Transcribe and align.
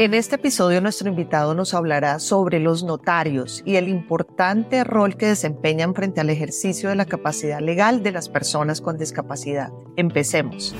En 0.00 0.14
este 0.14 0.36
episodio 0.36 0.80
nuestro 0.80 1.08
invitado 1.08 1.56
nos 1.56 1.74
hablará 1.74 2.20
sobre 2.20 2.60
los 2.60 2.84
notarios 2.84 3.64
y 3.66 3.74
el 3.74 3.88
importante 3.88 4.84
rol 4.84 5.16
que 5.16 5.26
desempeñan 5.26 5.92
frente 5.92 6.20
al 6.20 6.30
ejercicio 6.30 6.88
de 6.88 6.94
la 6.94 7.04
capacidad 7.04 7.58
legal 7.58 8.04
de 8.04 8.12
las 8.12 8.28
personas 8.28 8.80
con 8.80 8.96
discapacidad. 8.96 9.70
Empecemos. 9.96 10.72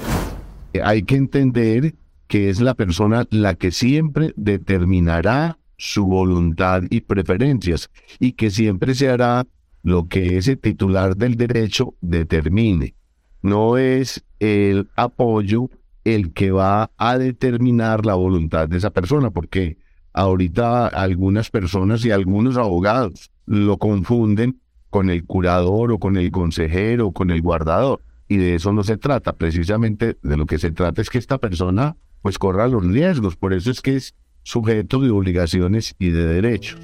Hay 0.84 1.02
que 1.02 1.16
entender 1.16 1.96
que 2.28 2.48
es 2.48 2.60
la 2.60 2.74
persona 2.74 3.26
la 3.30 3.56
que 3.56 3.72
siempre 3.72 4.32
determinará 4.36 5.58
su 5.76 6.06
voluntad 6.06 6.84
y 6.88 7.00
preferencias 7.00 7.90
y 8.20 8.34
que 8.34 8.52
siempre 8.52 8.94
se 8.94 9.08
hará 9.08 9.48
lo 9.82 10.06
que 10.06 10.38
ese 10.38 10.54
titular 10.54 11.16
del 11.16 11.34
derecho 11.34 11.96
determine. 12.00 12.94
No 13.42 13.78
es 13.78 14.24
el 14.38 14.88
apoyo 14.94 15.70
el 16.14 16.32
que 16.32 16.50
va 16.50 16.90
a 16.96 17.18
determinar 17.18 18.06
la 18.06 18.14
voluntad 18.14 18.68
de 18.68 18.78
esa 18.78 18.90
persona, 18.90 19.30
porque 19.30 19.78
ahorita 20.12 20.88
algunas 20.88 21.50
personas 21.50 22.04
y 22.04 22.10
algunos 22.10 22.56
abogados 22.56 23.30
lo 23.46 23.78
confunden 23.78 24.60
con 24.90 25.10
el 25.10 25.24
curador 25.24 25.92
o 25.92 25.98
con 25.98 26.16
el 26.16 26.30
consejero 26.30 27.08
o 27.08 27.12
con 27.12 27.30
el 27.30 27.42
guardador. 27.42 28.02
Y 28.26 28.36
de 28.36 28.54
eso 28.54 28.72
no 28.72 28.84
se 28.84 28.96
trata, 28.96 29.34
precisamente 29.34 30.18
de 30.22 30.36
lo 30.36 30.46
que 30.46 30.58
se 30.58 30.70
trata 30.70 31.00
es 31.00 31.10
que 31.10 31.18
esta 31.18 31.38
persona 31.38 31.96
pues 32.22 32.38
corra 32.38 32.68
los 32.68 32.84
riesgos, 32.84 33.36
por 33.36 33.52
eso 33.52 33.70
es 33.70 33.80
que 33.80 33.96
es 33.96 34.14
sujeto 34.42 35.00
de 35.00 35.10
obligaciones 35.10 35.94
y 35.98 36.10
de 36.10 36.26
derechos. 36.26 36.80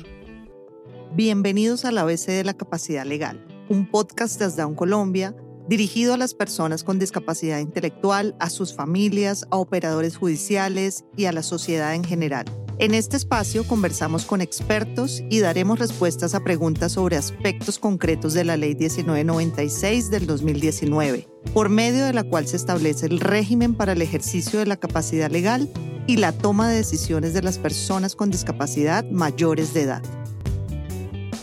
Bienvenidos 1.15 1.85
a 1.85 1.93
la 1.93 2.03
ABC 2.03 2.27
de 2.27 2.45
la 2.45 2.55
Capacidad 2.55 3.05
Legal, 3.05 3.45
un 3.69 3.87
podcast 3.91 4.41
desde 4.41 4.63
Down 4.63 4.75
Colombia 4.75 5.35
dirigido 5.69 6.15
a 6.15 6.19
las 6.19 6.35
personas 6.35 6.85
con 6.85 6.99
discapacidad 6.99 7.59
intelectual, 7.59 8.35
a 8.39 8.51
sus 8.51 8.75
familias, 8.75 9.47
a 9.51 9.57
operadores 9.57 10.17
judiciales 10.17 11.05
y 11.17 11.27
a 11.27 11.33
la 11.33 11.43
sociedad 11.43 11.95
en 11.95 12.05
general. 12.05 12.47
En 12.79 12.93
este 12.93 13.17
espacio 13.17 13.65
conversamos 13.65 14.25
con 14.25 14.41
expertos 14.41 15.23
y 15.31 15.39
daremos 15.39 15.79
respuestas 15.79 16.35
a 16.35 16.43
preguntas 16.43 16.93
sobre 16.93 17.17
aspectos 17.17 17.79
concretos 17.79 18.35
de 18.35 18.45
la 18.45 18.57
Ley 18.57 18.75
1996 18.75 20.11
del 20.11 20.27
2019, 20.27 21.29
por 21.53 21.69
medio 21.69 22.05
de 22.05 22.13
la 22.13 22.25
cual 22.25 22.49
se 22.49 22.57
establece 22.57 23.07
el 23.07 23.21
régimen 23.21 23.75
para 23.75 23.93
el 23.93 24.03
ejercicio 24.03 24.59
de 24.59 24.67
la 24.67 24.77
capacidad 24.77 25.31
legal 25.31 25.71
y 26.09 26.17
la 26.17 26.33
toma 26.33 26.69
de 26.69 26.77
decisiones 26.77 27.33
de 27.33 27.43
las 27.43 27.59
personas 27.59 28.17
con 28.17 28.31
discapacidad 28.31 29.05
mayores 29.09 29.73
de 29.73 29.83
edad. 29.83 30.03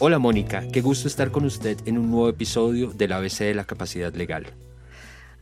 Hola 0.04 0.18
Mónica, 0.18 0.64
qué 0.74 0.82
gusto 0.82 1.08
estar 1.08 1.30
con 1.30 1.46
usted 1.46 1.78
en 1.86 2.00
un 2.00 2.10
nuevo 2.10 2.28
episodio 2.28 2.92
del 2.92 3.12
ABC 3.12 3.42
de 3.42 3.54
la 3.54 3.66
capacidad 3.66 4.12
legal. 4.16 4.48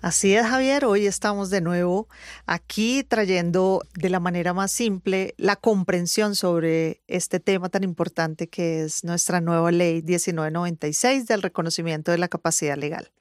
Así 0.01 0.35
es, 0.35 0.45
Javier. 0.45 0.83
Hoy 0.83 1.05
estamos 1.05 1.49
de 1.49 1.61
nuevo 1.61 2.09
aquí 2.45 3.05
trayendo 3.07 3.81
de 3.97 4.09
la 4.09 4.19
manera 4.19 4.53
más 4.53 4.73
simple 4.73 5.33
la 5.37 5.55
comprensión 5.55 6.35
sobre 6.35 6.99
este 7.07 7.39
tema 7.39 7.69
tan 7.69 7.85
importante 7.85 8.47
que 8.47 8.81
es 8.83 9.05
nuestra 9.05 9.39
nueva 9.39 9.71
ley 9.71 10.01
1996 10.01 11.25
del 11.25 11.41
reconocimiento 11.41 12.11
de 12.11 12.17
la 12.17 12.27
capacidad 12.27 12.75
legal. 12.75 13.11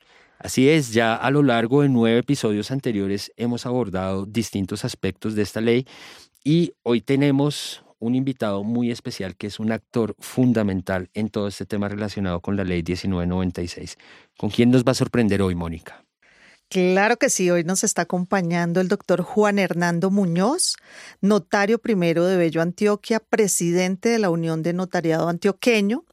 Así 0.40 0.68
es, 0.68 0.92
ya 0.92 1.14
a 1.14 1.30
lo 1.30 1.44
largo 1.44 1.82
de 1.82 1.88
nueve 1.88 2.18
episodios 2.18 2.72
anteriores 2.72 3.32
hemos 3.36 3.64
abordado 3.64 4.26
distintos 4.26 4.84
aspectos 4.84 5.36
de 5.36 5.42
esta 5.42 5.60
ley 5.60 5.86
y 6.42 6.72
hoy 6.82 7.00
tenemos 7.00 7.84
un 7.98 8.14
invitado 8.14 8.64
muy 8.64 8.90
especial 8.90 9.36
que 9.36 9.48
es 9.48 9.60
un 9.60 9.72
actor 9.72 10.14
fundamental 10.18 11.10
en 11.14 11.28
todo 11.28 11.48
este 11.48 11.66
tema 11.66 11.88
relacionado 11.88 12.40
con 12.40 12.56
la 12.56 12.64
ley 12.64 12.82
1996. 12.82 13.96
¿Con 14.36 14.50
quién 14.50 14.70
nos 14.70 14.84
va 14.84 14.92
a 14.92 14.94
sorprender 14.94 15.42
hoy, 15.42 15.54
Mónica? 15.54 16.07
Claro 16.70 17.16
que 17.16 17.30
sí, 17.30 17.50
hoy 17.50 17.64
nos 17.64 17.82
está 17.82 18.02
acompañando 18.02 18.82
el 18.82 18.88
doctor 18.88 19.22
Juan 19.22 19.58
Hernando 19.58 20.10
Muñoz, 20.10 20.76
notario 21.22 21.78
primero 21.78 22.26
de 22.26 22.36
Bello 22.36 22.60
Antioquia, 22.60 23.20
presidente 23.20 24.10
de 24.10 24.18
la 24.18 24.28
Unión 24.28 24.62
de 24.62 24.74
Notariado 24.74 25.30
Antioqueño. 25.30 26.04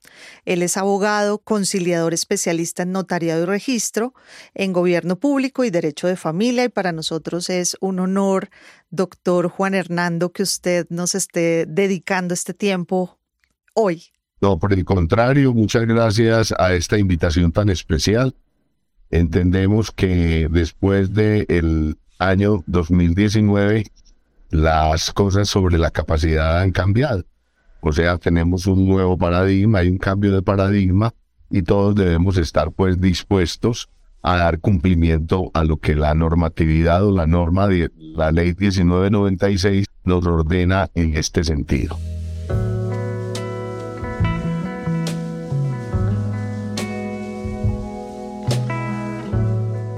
Él 0.45 0.62
es 0.62 0.78
abogado, 0.78 1.39
conciliador 1.39 2.14
especialista 2.14 2.84
en 2.84 2.94
notariado 2.94 3.44
y 3.44 3.45
registro, 3.47 4.13
en 4.53 4.72
gobierno 4.72 5.18
público 5.18 5.66
y 5.66 5.72
derecho 5.72 6.07
de 6.07 6.16
familia 6.16 6.63
y 6.63 6.69
para 6.69 6.94
nosotros 6.94 7.50
es 7.50 7.75
un 7.81 8.00
honor, 8.00 8.50
doctor 8.90 9.50
Juan 9.50 9.74
Hernando, 9.74 10.31
que 10.31 10.44
usted 10.44 10.88
nos 10.90 11.16
esté 11.16 11.66
dedicando 11.66 12.34
este 12.34 12.53
tiempo 12.53 13.19
hoy. 13.74 14.06
No, 14.40 14.58
por 14.58 14.72
el 14.72 14.85
contrario, 14.85 15.53
muchas 15.53 15.85
gracias 15.85 16.53
a 16.58 16.74
esta 16.74 16.97
invitación 16.97 17.52
tan 17.52 17.68
especial 17.68 18.34
Entendemos 19.11 19.91
que 19.91 20.47
después 20.49 21.13
del 21.13 21.97
año 22.19 22.63
2019 22.67 23.85
las 24.49 25.11
cosas 25.11 25.49
sobre 25.49 25.77
la 25.77 25.91
capacidad 25.91 26.61
han 26.61 26.71
cambiado. 26.71 27.23
O 27.81 27.91
sea, 27.91 28.17
tenemos 28.17 28.66
un 28.66 28.88
nuevo 28.88 29.17
paradigma, 29.17 29.79
hay 29.79 29.89
un 29.89 29.97
cambio 29.97 30.31
de 30.33 30.41
paradigma 30.41 31.13
y 31.49 31.61
todos 31.61 31.95
debemos 31.95 32.38
estar 32.38 32.71
pues 32.71 32.99
dispuestos 32.99 33.89
a 34.23 34.38
dar 34.38 34.59
cumplimiento 34.59 35.51
a 35.53 35.63
lo 35.63 35.77
que 35.77 35.95
la 35.95 36.16
normatividad 36.16 37.05
o 37.05 37.11
la 37.11 37.27
norma 37.27 37.67
de 37.67 37.91
la 37.97 38.31
ley 38.31 38.55
1996 38.57 39.85
nos 40.03 40.25
ordena 40.25 40.89
en 40.95 41.16
este 41.16 41.43
sentido. 41.43 41.95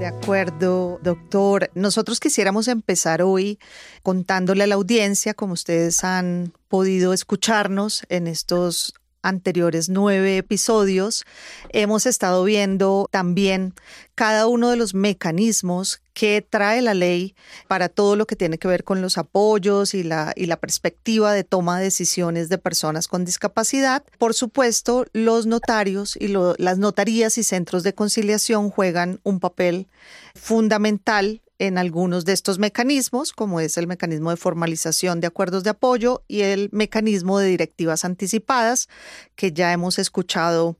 Acuerdo, 0.08 0.98
doctor. 1.02 1.70
Nosotros 1.74 2.20
quisiéramos 2.20 2.68
empezar 2.68 3.22
hoy 3.22 3.58
contándole 4.02 4.64
a 4.64 4.66
la 4.66 4.74
audiencia, 4.74 5.34
como 5.34 5.52
ustedes 5.52 6.02
han 6.02 6.52
podido 6.68 7.12
escucharnos 7.12 8.02
en 8.08 8.26
estos 8.26 8.94
anteriores 9.22 9.88
nueve 9.88 10.38
episodios, 10.38 11.24
hemos 11.70 12.06
estado 12.06 12.44
viendo 12.44 13.08
también 13.10 13.74
cada 14.14 14.46
uno 14.46 14.70
de 14.70 14.76
los 14.76 14.94
mecanismos 14.94 16.00
que 16.18 16.42
trae 16.42 16.82
la 16.82 16.94
ley 16.94 17.36
para 17.68 17.88
todo 17.88 18.16
lo 18.16 18.26
que 18.26 18.34
tiene 18.34 18.58
que 18.58 18.66
ver 18.66 18.82
con 18.82 19.00
los 19.00 19.18
apoyos 19.18 19.94
y 19.94 20.02
la, 20.02 20.32
y 20.34 20.46
la 20.46 20.56
perspectiva 20.56 21.32
de 21.32 21.44
toma 21.44 21.78
de 21.78 21.84
decisiones 21.84 22.48
de 22.48 22.58
personas 22.58 23.06
con 23.06 23.24
discapacidad. 23.24 24.02
Por 24.18 24.34
supuesto, 24.34 25.06
los 25.12 25.46
notarios 25.46 26.16
y 26.16 26.26
las 26.26 26.78
notarías 26.78 27.38
y 27.38 27.44
centros 27.44 27.84
de 27.84 27.94
conciliación 27.94 28.68
juegan 28.70 29.20
un 29.22 29.38
papel 29.38 29.86
fundamental 30.34 31.40
en 31.58 31.78
algunos 31.78 32.24
de 32.24 32.32
estos 32.32 32.58
mecanismos, 32.58 33.32
como 33.32 33.60
es 33.60 33.76
el 33.78 33.86
mecanismo 33.86 34.30
de 34.30 34.36
formalización 34.36 35.20
de 35.20 35.26
acuerdos 35.26 35.64
de 35.64 35.70
apoyo 35.70 36.22
y 36.28 36.42
el 36.42 36.68
mecanismo 36.72 37.38
de 37.38 37.48
directivas 37.48 38.04
anticipadas, 38.04 38.88
que 39.34 39.52
ya 39.52 39.72
hemos 39.72 39.98
escuchado 39.98 40.76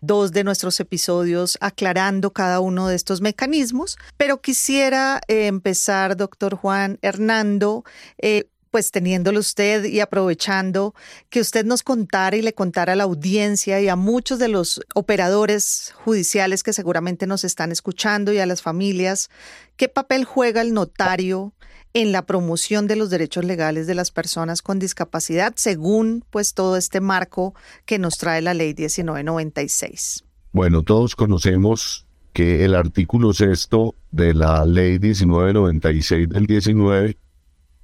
dos 0.00 0.32
de 0.32 0.44
nuestros 0.44 0.78
episodios 0.80 1.58
aclarando 1.60 2.32
cada 2.32 2.60
uno 2.60 2.88
de 2.88 2.96
estos 2.96 3.20
mecanismos. 3.20 3.98
Pero 4.16 4.40
quisiera 4.40 5.20
eh, 5.28 5.46
empezar, 5.46 6.16
doctor 6.16 6.54
Juan 6.56 6.98
Hernando, 7.02 7.84
eh, 8.18 8.48
pues 8.72 8.90
teniéndolo 8.90 9.38
usted 9.38 9.84
y 9.84 10.00
aprovechando 10.00 10.94
que 11.28 11.40
usted 11.40 11.66
nos 11.66 11.82
contara 11.82 12.36
y 12.36 12.42
le 12.42 12.54
contara 12.54 12.94
a 12.94 12.96
la 12.96 13.04
audiencia 13.04 13.80
y 13.82 13.88
a 13.88 13.96
muchos 13.96 14.38
de 14.38 14.48
los 14.48 14.80
operadores 14.94 15.92
judiciales 15.94 16.62
que 16.62 16.72
seguramente 16.72 17.26
nos 17.26 17.44
están 17.44 17.70
escuchando 17.70 18.32
y 18.32 18.38
a 18.38 18.46
las 18.46 18.62
familias, 18.62 19.28
qué 19.76 19.90
papel 19.90 20.24
juega 20.24 20.62
el 20.62 20.72
notario 20.72 21.52
en 21.92 22.12
la 22.12 22.24
promoción 22.24 22.86
de 22.86 22.96
los 22.96 23.10
derechos 23.10 23.44
legales 23.44 23.86
de 23.86 23.94
las 23.94 24.10
personas 24.10 24.62
con 24.62 24.78
discapacidad 24.78 25.52
según 25.56 26.24
pues 26.30 26.54
todo 26.54 26.78
este 26.78 27.02
marco 27.02 27.54
que 27.84 27.98
nos 27.98 28.16
trae 28.16 28.40
la 28.40 28.54
ley 28.54 28.74
1996. 28.74 30.24
Bueno, 30.52 30.82
todos 30.82 31.14
conocemos 31.14 32.06
que 32.32 32.64
el 32.64 32.74
artículo 32.74 33.34
sexto 33.34 33.94
de 34.10 34.32
la 34.32 34.64
ley 34.64 34.98
1996 34.98 36.30
del 36.30 36.46
19 36.46 37.18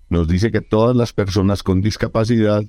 nos 0.08 0.28
dice 0.28 0.50
que 0.50 0.60
todas 0.60 0.96
las 0.96 1.12
personas 1.12 1.62
con 1.62 1.80
discapacidad 1.80 2.64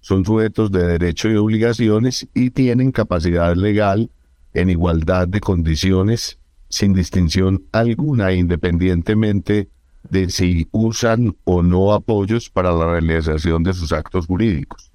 son 0.00 0.24
sujetos 0.24 0.70
de 0.70 0.86
derechos 0.86 1.32
y 1.32 1.36
obligaciones 1.36 2.28
y 2.34 2.50
tienen 2.50 2.92
capacidad 2.92 3.56
legal 3.56 4.10
en 4.52 4.70
igualdad 4.70 5.26
de 5.26 5.40
condiciones 5.40 6.38
sin 6.68 6.92
distinción 6.92 7.64
alguna, 7.72 8.32
independientemente 8.32 9.68
de 10.10 10.28
si 10.28 10.68
usan 10.72 11.36
o 11.44 11.62
no 11.62 11.92
apoyos 11.92 12.50
para 12.50 12.72
la 12.72 12.86
realización 12.86 13.62
de 13.62 13.72
sus 13.72 13.92
actos 13.92 14.26
jurídicos. 14.26 14.92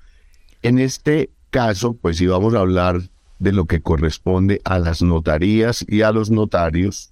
En 0.62 0.78
este 0.78 1.32
caso, 1.50 1.94
pues 1.94 2.22
íbamos 2.22 2.54
a 2.54 2.60
hablar 2.60 3.02
de 3.40 3.54
lo 3.54 3.66
que 3.66 3.82
corresponde 3.82 4.62
a 4.66 4.78
las 4.80 5.02
notarías 5.02 5.86
y 5.88 6.02
a 6.02 6.12
los 6.12 6.30
notarios, 6.30 7.12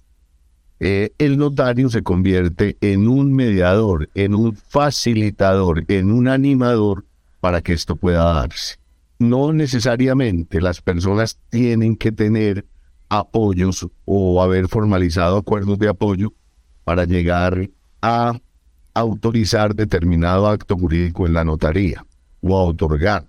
eh, 0.80 1.12
el 1.18 1.38
notario 1.38 1.88
se 1.90 2.02
convierte 2.02 2.76
en 2.80 3.08
un 3.08 3.32
mediador, 3.34 4.08
en 4.14 4.34
un 4.34 4.54
facilitador, 4.54 5.84
en 5.88 6.12
un 6.12 6.28
animador 6.28 7.04
para 7.40 7.62
que 7.62 7.72
esto 7.72 7.96
pueda 7.96 8.32
darse. 8.32 8.76
No 9.18 9.52
necesariamente 9.52 10.60
las 10.60 10.80
personas 10.80 11.38
tienen 11.50 11.96
que 11.96 12.12
tener 12.12 12.64
apoyos 13.08 13.88
o 14.04 14.42
haber 14.42 14.68
formalizado 14.68 15.38
acuerdos 15.38 15.78
de 15.78 15.88
apoyo 15.88 16.32
para 16.84 17.04
llegar 17.04 17.68
a 18.00 18.38
autorizar 18.94 19.74
determinado 19.74 20.46
acto 20.46 20.76
jurídico 20.76 21.26
en 21.26 21.34
la 21.34 21.44
notaría 21.44 22.04
o 22.40 22.56
a 22.56 22.62
otorgar. 22.62 23.24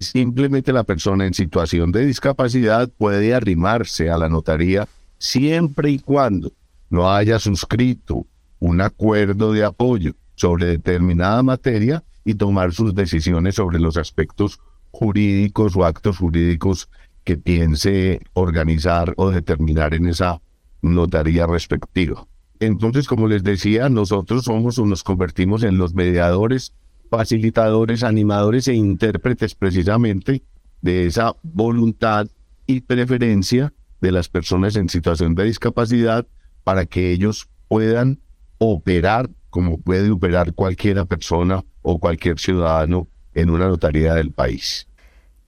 Simplemente 0.00 0.72
la 0.72 0.82
persona 0.82 1.26
en 1.26 1.34
situación 1.34 1.92
de 1.92 2.04
discapacidad 2.04 2.88
puede 2.88 3.34
arrimarse 3.34 4.10
a 4.10 4.18
la 4.18 4.28
notaría 4.28 4.88
siempre 5.18 5.90
y 5.90 6.00
cuando 6.00 6.50
no 6.92 7.10
haya 7.10 7.38
suscrito 7.38 8.26
un 8.58 8.82
acuerdo 8.82 9.52
de 9.52 9.64
apoyo 9.64 10.12
sobre 10.34 10.66
determinada 10.66 11.42
materia 11.42 12.04
y 12.22 12.34
tomar 12.34 12.72
sus 12.72 12.94
decisiones 12.94 13.54
sobre 13.54 13.80
los 13.80 13.96
aspectos 13.96 14.60
jurídicos 14.90 15.74
o 15.74 15.86
actos 15.86 16.18
jurídicos 16.18 16.90
que 17.24 17.38
piense 17.38 18.20
organizar 18.34 19.14
o 19.16 19.30
determinar 19.30 19.94
en 19.94 20.06
esa 20.06 20.42
notaría 20.82 21.46
respectiva. 21.46 22.26
Entonces, 22.60 23.08
como 23.08 23.26
les 23.26 23.42
decía, 23.42 23.88
nosotros 23.88 24.44
somos 24.44 24.78
o 24.78 24.84
nos 24.84 25.02
convertimos 25.02 25.62
en 25.62 25.78
los 25.78 25.94
mediadores, 25.94 26.74
facilitadores, 27.10 28.02
animadores 28.02 28.68
e 28.68 28.74
intérpretes 28.74 29.54
precisamente 29.54 30.42
de 30.82 31.06
esa 31.06 31.36
voluntad 31.42 32.26
y 32.66 32.82
preferencia 32.82 33.72
de 34.02 34.12
las 34.12 34.28
personas 34.28 34.76
en 34.76 34.90
situación 34.90 35.34
de 35.34 35.44
discapacidad 35.44 36.26
para 36.64 36.86
que 36.86 37.12
ellos 37.12 37.48
puedan 37.68 38.20
operar 38.58 39.30
como 39.52 39.78
puede 39.78 40.10
operar 40.10 40.54
cualquiera 40.54 41.04
persona 41.04 41.62
o 41.82 41.98
cualquier 41.98 42.38
ciudadano 42.38 43.08
en 43.34 43.50
una 43.50 43.68
notaría 43.68 44.14
del 44.14 44.32
país. 44.32 44.88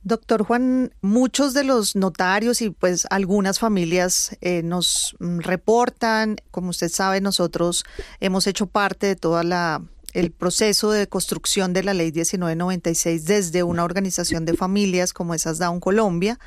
Doctor 0.03 0.45
Juan, 0.45 0.93
muchos 1.01 1.55
de 1.55 1.65
los 1.65 1.97
notarios 1.97 2.61
y 2.61 2.69
pues 2.69 3.07
algunas 3.09 3.59
familias 3.59 4.37
eh, 4.43 4.63
nos 4.63 5.17
reportan, 5.21 6.37
como 6.51 6.69
usted 6.69 6.91
sabe, 6.91 7.23
nosotros 7.23 7.85
hemos 8.21 8.47
hecho 8.47 8.67
parte 8.67 9.07
de 9.07 9.17
toda 9.17 9.43
la 9.43 9.83
el 10.13 10.31
proceso 10.31 10.93
de 10.93 11.09
construcción 11.09 11.73
de 11.73 11.83
la 11.83 11.93
ley 11.93 12.13
1996 12.13 13.25
desde 13.25 13.65
una 13.65 13.83
organización 13.83 14.45
de 14.45 14.55
familias 14.55 15.13
como 15.13 15.35
esas 15.35 15.59
Down 15.59 15.81
Colombia 15.81 16.39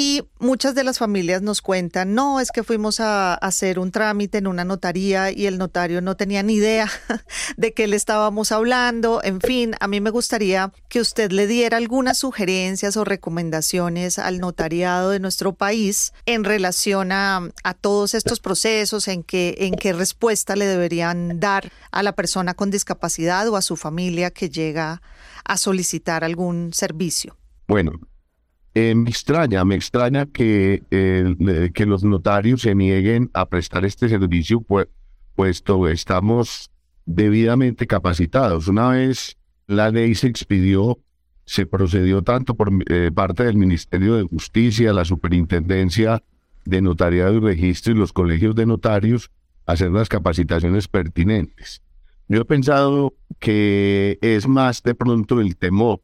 y 0.00 0.22
muchas 0.38 0.76
de 0.76 0.84
las 0.84 0.96
familias 0.96 1.42
nos 1.42 1.60
cuentan, 1.60 2.14
no, 2.14 2.38
es 2.38 2.52
que 2.52 2.62
fuimos 2.62 3.00
a, 3.00 3.34
hacer 3.34 3.80
un 3.80 3.90
trámite 3.90 4.38
en 4.38 4.46
una 4.46 4.64
notaría 4.64 5.32
y 5.32 5.46
el 5.46 5.58
notario 5.58 6.00
no 6.00 6.16
tenía 6.16 6.44
ni 6.44 6.54
idea 6.54 6.88
de 7.56 7.74
qué 7.74 7.88
le 7.88 7.96
estábamos 7.96 8.52
hablando. 8.52 9.20
En 9.24 9.40
fin, 9.40 9.74
a 9.80 9.88
mí 9.88 10.00
me 10.00 10.10
gustaría 10.10 10.72
que 10.88 11.00
usted 11.00 11.32
le 11.32 11.48
diera 11.48 11.78
algunas 11.78 12.18
sugerencias 12.18 12.96
o 12.96 13.04
recomendaciones 13.04 14.20
al 14.20 14.38
notariado 14.38 15.10
de 15.10 15.18
nuestro 15.18 15.54
país 15.54 16.12
en 16.26 16.44
relación 16.44 17.10
a, 17.10 17.50
a 17.64 17.74
todos 17.74 18.14
estos 18.14 18.38
procesos, 18.38 19.08
en 19.08 19.24
qué, 19.24 19.56
en 19.58 19.74
qué 19.74 19.92
respuesta 19.92 20.54
le 20.54 20.66
deberían 20.66 21.40
dar 21.40 21.72
a 21.90 22.04
la 22.04 22.12
persona 22.12 22.54
con 22.54 22.70
discapacidad 22.70 23.48
o 23.48 23.56
a 23.56 23.62
su 23.62 23.74
familia 23.74 24.30
que 24.30 24.48
llega 24.48 25.02
a 25.42 25.58
solicitar 25.58 26.22
algún 26.22 26.72
servicio. 26.72 27.36
Bueno, 27.66 27.98
eh, 28.80 28.94
me 28.94 29.10
extraña, 29.10 29.64
me 29.64 29.74
extraña 29.74 30.26
que, 30.26 30.84
eh, 30.92 31.70
que 31.74 31.84
los 31.84 32.04
notarios 32.04 32.62
se 32.62 32.76
nieguen 32.76 33.28
a 33.34 33.48
prestar 33.48 33.84
este 33.84 34.08
servicio, 34.08 34.60
pues, 34.60 34.86
puesto 35.34 35.88
estamos 35.88 36.70
debidamente 37.04 37.88
capacitados. 37.88 38.68
Una 38.68 38.90
vez 38.90 39.36
la 39.66 39.90
ley 39.90 40.14
se 40.14 40.28
expidió, 40.28 40.96
se 41.44 41.66
procedió 41.66 42.22
tanto 42.22 42.54
por 42.54 42.70
eh, 42.88 43.10
parte 43.12 43.42
del 43.42 43.56
Ministerio 43.56 44.14
de 44.14 44.22
Justicia, 44.22 44.92
la 44.92 45.04
Superintendencia 45.04 46.22
de 46.64 46.80
Notariado 46.80 47.34
y 47.34 47.40
Registro 47.40 47.94
y 47.94 47.96
los 47.96 48.12
colegios 48.12 48.54
de 48.54 48.66
notarios 48.66 49.32
a 49.66 49.72
hacer 49.72 49.90
las 49.90 50.08
capacitaciones 50.08 50.86
pertinentes. 50.86 51.82
Yo 52.28 52.42
he 52.42 52.44
pensado 52.44 53.14
que 53.40 54.18
es 54.20 54.46
más 54.46 54.84
de 54.84 54.94
pronto 54.94 55.40
el 55.40 55.56
temor 55.56 56.00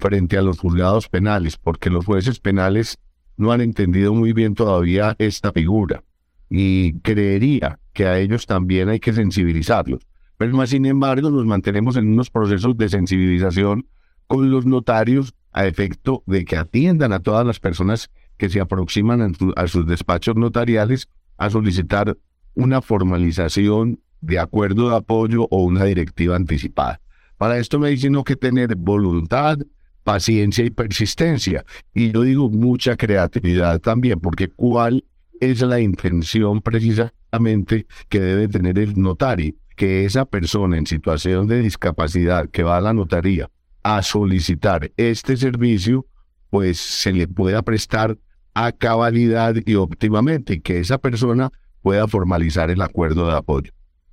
frente 0.00 0.36
a 0.36 0.42
los 0.42 0.58
juzgados 0.58 1.08
penales, 1.08 1.56
porque 1.56 1.90
los 1.90 2.04
jueces 2.04 2.40
penales 2.40 2.98
no 3.36 3.52
han 3.52 3.60
entendido 3.60 4.12
muy 4.14 4.32
bien 4.32 4.54
todavía 4.54 5.14
esta 5.18 5.52
figura 5.52 6.02
y 6.50 6.98
creería 7.00 7.78
que 7.92 8.06
a 8.06 8.18
ellos 8.18 8.46
también 8.46 8.88
hay 8.88 8.98
que 8.98 9.12
sensibilizarlos. 9.12 10.06
Pero 10.36 10.56
más 10.56 10.70
sin 10.70 10.84
embargo 10.84 11.30
nos 11.30 11.46
mantenemos 11.46 11.96
en 11.96 12.08
unos 12.08 12.28
procesos 12.30 12.76
de 12.76 12.88
sensibilización 12.88 13.86
con 14.26 14.50
los 14.50 14.66
notarios 14.66 15.34
a 15.52 15.66
efecto 15.66 16.22
de 16.26 16.44
que 16.44 16.56
atiendan 16.56 17.12
a 17.12 17.20
todas 17.20 17.46
las 17.46 17.60
personas 17.60 18.10
que 18.36 18.48
se 18.48 18.60
aproximan 18.60 19.34
a, 19.56 19.66
sus 19.68 19.86
despachos 19.86 20.36
notariales 20.36 21.08
a 21.36 21.50
solicitar 21.50 22.16
una 22.54 22.82
formalización 22.82 24.00
de 24.20 24.38
acuerdo 24.38 24.90
de 24.90 24.96
apoyo 24.96 25.46
o 25.50 25.64
una 25.64 25.84
directiva 25.84 26.36
anticipada. 26.36 27.00
Para 27.36 27.58
esto 27.58 27.78
me 27.78 27.90
dicen 27.90 28.22
que 28.24 28.36
tener 28.36 28.76
voluntad, 28.76 29.58
paciencia 30.04 30.64
y 30.64 30.70
persistencia. 30.70 31.64
Y 31.94 32.12
yo 32.12 32.22
digo 32.22 32.50
mucha 32.50 32.96
creatividad 32.96 33.80
también, 33.80 34.20
porque 34.20 34.48
cuál 34.48 35.04
es 35.40 35.60
la 35.62 35.80
intención 35.80 36.60
precisamente 36.60 37.86
que 38.08 38.20
debe 38.20 38.48
tener 38.48 38.78
el 38.78 39.00
notario, 39.00 39.54
que 39.76 40.04
esa 40.04 40.24
persona 40.24 40.76
en 40.76 40.86
situación 40.86 41.46
de 41.46 41.60
discapacidad 41.60 42.48
que 42.50 42.62
va 42.62 42.76
a 42.76 42.80
la 42.80 42.92
notaría 42.92 43.50
a 43.82 44.02
solicitar 44.02 44.92
este 44.96 45.36
servicio, 45.36 46.06
pues 46.50 46.78
se 46.78 47.12
le 47.12 47.26
pueda 47.28 47.62
prestar 47.62 48.18
a 48.52 48.72
cabalidad 48.72 49.54
y 49.64 49.74
óptimamente, 49.76 50.60
que 50.60 50.80
esa 50.80 50.98
persona 50.98 51.50
pueda 51.82 52.06
formalizar 52.08 52.70
el 52.70 52.82
acuerdo 52.82 53.26
de 53.26 53.36
apoyo. 53.36 53.72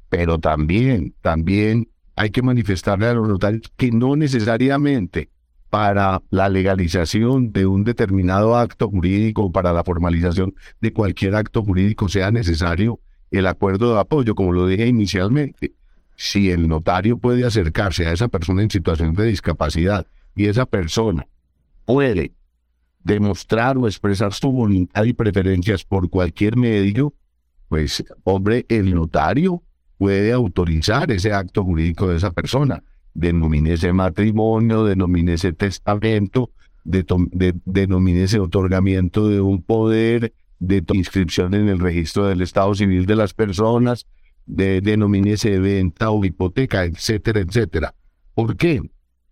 Pero 0.09 0.39
también, 0.39 1.13
también 1.21 1.89
hay 2.15 2.29
que 2.29 2.41
manifestarle 2.41 3.07
a 3.07 3.13
los 3.13 3.27
notarios 3.27 3.63
que 3.75 3.91
no 3.91 4.15
necesariamente 4.15 5.29
para 5.69 6.21
la 6.29 6.49
legalización 6.49 7.51
de 7.51 7.65
un 7.65 7.83
determinado 7.83 8.55
acto 8.55 8.89
jurídico, 8.89 9.51
para 9.51 9.73
la 9.73 9.83
formalización 9.83 10.55
de 10.79 10.93
cualquier 10.93 11.35
acto 11.35 11.63
jurídico, 11.63 12.07
sea 12.07 12.31
necesario 12.31 12.99
el 13.31 13.47
acuerdo 13.47 13.93
de 13.93 13.99
apoyo, 13.99 14.35
como 14.35 14.53
lo 14.53 14.67
dije 14.67 14.87
inicialmente. 14.87 15.73
Si 16.15 16.49
el 16.49 16.67
notario 16.67 17.17
puede 17.17 17.45
acercarse 17.45 18.07
a 18.07 18.13
esa 18.13 18.27
persona 18.27 18.63
en 18.63 18.71
situación 18.71 19.13
de 19.13 19.25
discapacidad 19.25 20.07
y 20.35 20.45
esa 20.45 20.65
persona 20.65 21.27
puede 21.85 22.33
demostrar 23.03 23.77
o 23.77 23.87
expresar 23.87 24.33
su 24.33 24.51
voluntad 24.51 25.03
y 25.03 25.13
preferencias 25.13 25.83
por 25.83 26.09
cualquier 26.09 26.57
medio, 26.57 27.13
pues, 27.69 28.03
hombre, 28.23 28.65
el 28.69 28.93
notario 28.95 29.63
puede 29.97 30.31
autorizar 30.31 31.11
ese 31.11 31.33
acto 31.33 31.63
jurídico 31.63 32.07
de 32.07 32.17
esa 32.17 32.31
persona 32.31 32.83
denomínese 33.17 33.91
matrimonio, 33.93 34.85
denomínese 34.85 35.51
testamento, 35.51 36.51
de, 36.83 37.03
denomínese 37.65 38.39
otorgamiento 38.39 39.27
de 39.27 39.41
un 39.41 39.63
poder, 39.63 40.33
de 40.59 40.83
inscripción 40.93 41.53
en 41.55 41.67
el 41.67 41.79
registro 41.79 42.27
del 42.27 42.41
Estado 42.41 42.73
Civil 42.75 43.07
de 43.07 43.15
las 43.15 43.33
personas, 43.33 44.05
de, 44.45 44.81
denomínese 44.81 45.59
venta 45.59 46.11
o 46.11 46.23
hipoteca, 46.23 46.85
etcétera, 46.85 47.41
etcétera. 47.41 47.95
¿Por 48.35 48.55
qué? 48.55 48.81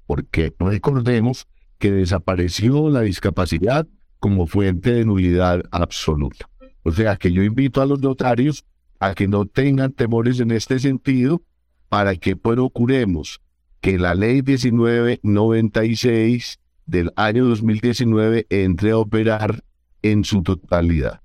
Porque 0.07 0.53
recordemos 0.59 1.47
que 1.77 1.91
desapareció 1.91 2.89
la 2.89 3.01
discapacidad 3.01 3.87
como 4.19 4.47
fuente 4.47 4.93
de 4.93 5.05
nulidad 5.05 5.63
absoluta. 5.69 6.49
O 6.81 6.91
sea 6.91 7.17
que 7.17 7.31
yo 7.31 7.43
invito 7.43 7.81
a 7.81 7.85
los 7.85 8.01
notarios 8.01 8.65
a 8.99 9.13
que 9.13 9.27
no 9.27 9.45
tengan 9.45 9.91
temores 9.91 10.39
en 10.39 10.49
este 10.49 10.79
sentido 10.79 11.43
para 11.87 12.15
que 12.15 12.35
procuremos 12.35 13.41
que 13.85 13.97
la 13.99 14.15
ley 14.15 14.41
1996 14.41 16.59
del 16.87 17.13
año 17.15 17.45
2019 17.45 18.47
entre 18.49 18.89
a 18.89 18.97
operar 18.97 19.63
en 20.01 20.23
su 20.23 20.41
totalidad. 20.41 21.21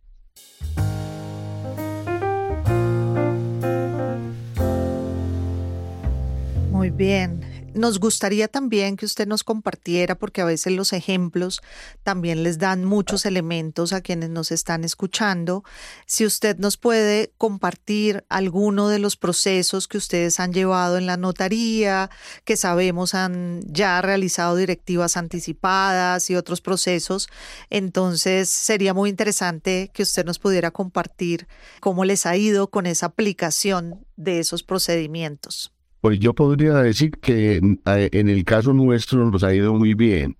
Muy 6.71 6.91
bien. 6.91 7.50
Nos 7.75 8.01
gustaría 8.01 8.49
también 8.49 8.97
que 8.97 9.07
usted 9.07 9.29
nos 9.29 9.45
compartiera, 9.45 10.17
porque 10.17 10.41
a 10.41 10.45
veces 10.45 10.73
los 10.73 10.93
ejemplos 10.93 11.63
también 12.03 12.43
les 12.43 12.59
dan 12.59 12.85
muchos 12.85 13.25
elementos 13.27 13.93
a 13.93 14.01
quienes 14.01 14.29
nos 14.29 14.51
están 14.51 14.83
escuchando. 14.83 15.63
Si 16.05 16.27
usted 16.27 16.59
nos 16.59 16.77
puede 16.77 17.33
compartir 17.39 18.25
alguno 18.29 18.89
de 18.89 18.99
los 18.99 19.17
procesos 19.17 19.87
que 19.87 19.99
ustedes 19.99 20.41
han 20.41 20.53
llevado 20.53 20.99
en 20.99 21.07
la 21.07 21.17
notaría, 21.17 22.11
que 22.45 22.57
sabemos 22.57 23.15
han 23.15 23.63
ya 23.67 24.03
realizado 24.03 24.57
directivas 24.57 25.17
anticipadas 25.17 26.29
y 26.29 26.35
otros 26.35 26.61
procesos, 26.61 27.29
entonces 27.71 28.49
sería 28.49 28.95
muy 28.95 29.11
interesante 29.11 29.93
que 29.95 30.03
usted 30.03 30.25
nos 30.25 30.41
pudiera 30.41 30.73
compartir 30.73 31.47
cómo 31.79 32.05
les 32.05 32.27
ha 32.27 32.37
ido 32.37 32.69
con 32.69 32.87
esa 32.87 33.07
aplicación 33.07 34.05
de 34.17 34.41
esos 34.41 34.65
procedimientos. 34.65 35.73
Pues 36.01 36.19
yo 36.19 36.35
podría 36.35 36.75
decir 36.77 37.11
que 37.13 37.57
en 37.59 38.29
el 38.29 38.45
caso 38.45 38.73
nuestro 38.73 39.31
nos 39.31 39.45
ha 39.45 39.55
ido 39.55 39.75
muy 39.75 39.95
bien. 39.95 40.37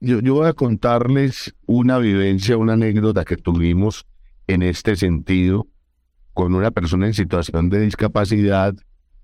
Yo, 0.00 0.20
voy 0.34 0.46
a 0.46 0.52
contarles 0.52 1.54
una 1.66 1.98
vivencia, 1.98 2.56
una 2.56 2.74
anécdota 2.74 3.24
que 3.24 3.36
tuvimos 3.36 4.06
en 4.46 4.62
este 4.62 4.96
sentido 4.96 5.66
con 6.32 6.54
una 6.54 6.70
persona 6.70 7.06
en 7.06 7.14
situación 7.14 7.70
de 7.70 7.80
discapacidad 7.80 8.74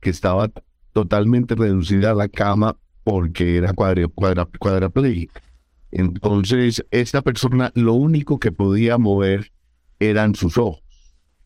que 0.00 0.10
estaba 0.10 0.50
totalmente 0.92 1.54
reducida 1.54 2.10
a 2.10 2.14
la 2.14 2.28
cama 2.28 2.76
porque 3.04 3.56
era 3.56 3.72
cuadra, 3.72 4.08
cuadra, 4.08 4.46
cuadraplégica. 4.58 5.42
Entonces, 5.90 6.84
esta 6.90 7.20
persona 7.22 7.70
lo 7.74 7.94
único 7.94 8.38
que 8.38 8.50
podía 8.50 8.96
mover 8.98 9.52
eran 10.00 10.34
sus 10.34 10.56
ojos. 10.56 10.82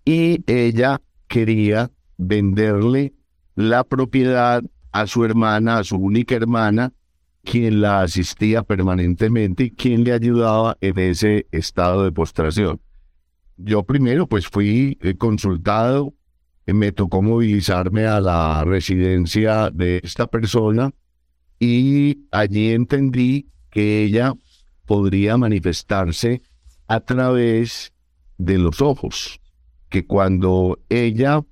Y 0.04 0.42
ella 0.46 1.00
quería 1.26 1.90
venderle 2.16 3.12
la 3.56 3.84
propiedad 3.84 4.62
a 4.92 5.06
su 5.06 5.24
hermana, 5.24 5.78
a 5.78 5.84
su 5.84 5.96
única 5.96 6.36
hermana, 6.36 6.92
quien 7.42 7.80
la 7.80 8.02
asistía 8.02 8.62
permanentemente 8.62 9.64
y 9.64 9.70
quien 9.70 10.04
le 10.04 10.12
ayudaba 10.12 10.76
en 10.80 10.98
ese 10.98 11.46
estado 11.50 12.04
de 12.04 12.12
postración. 12.12 12.80
Yo 13.56 13.84
primero 13.84 14.26
pues 14.26 14.46
fui 14.46 14.98
eh, 15.00 15.16
consultado, 15.16 16.12
eh, 16.66 16.74
me 16.74 16.92
tocó 16.92 17.22
movilizarme 17.22 18.04
a 18.04 18.20
la 18.20 18.62
residencia 18.64 19.70
de 19.70 20.00
esta 20.04 20.26
persona 20.26 20.92
y 21.58 22.26
allí 22.30 22.72
entendí 22.72 23.48
que 23.70 24.02
ella 24.02 24.34
podría 24.84 25.36
manifestarse 25.36 26.42
a 26.88 27.00
través 27.00 27.92
de 28.38 28.58
los 28.58 28.82
ojos, 28.82 29.40
que 29.88 30.06
cuando 30.06 30.78
ella 30.88 31.42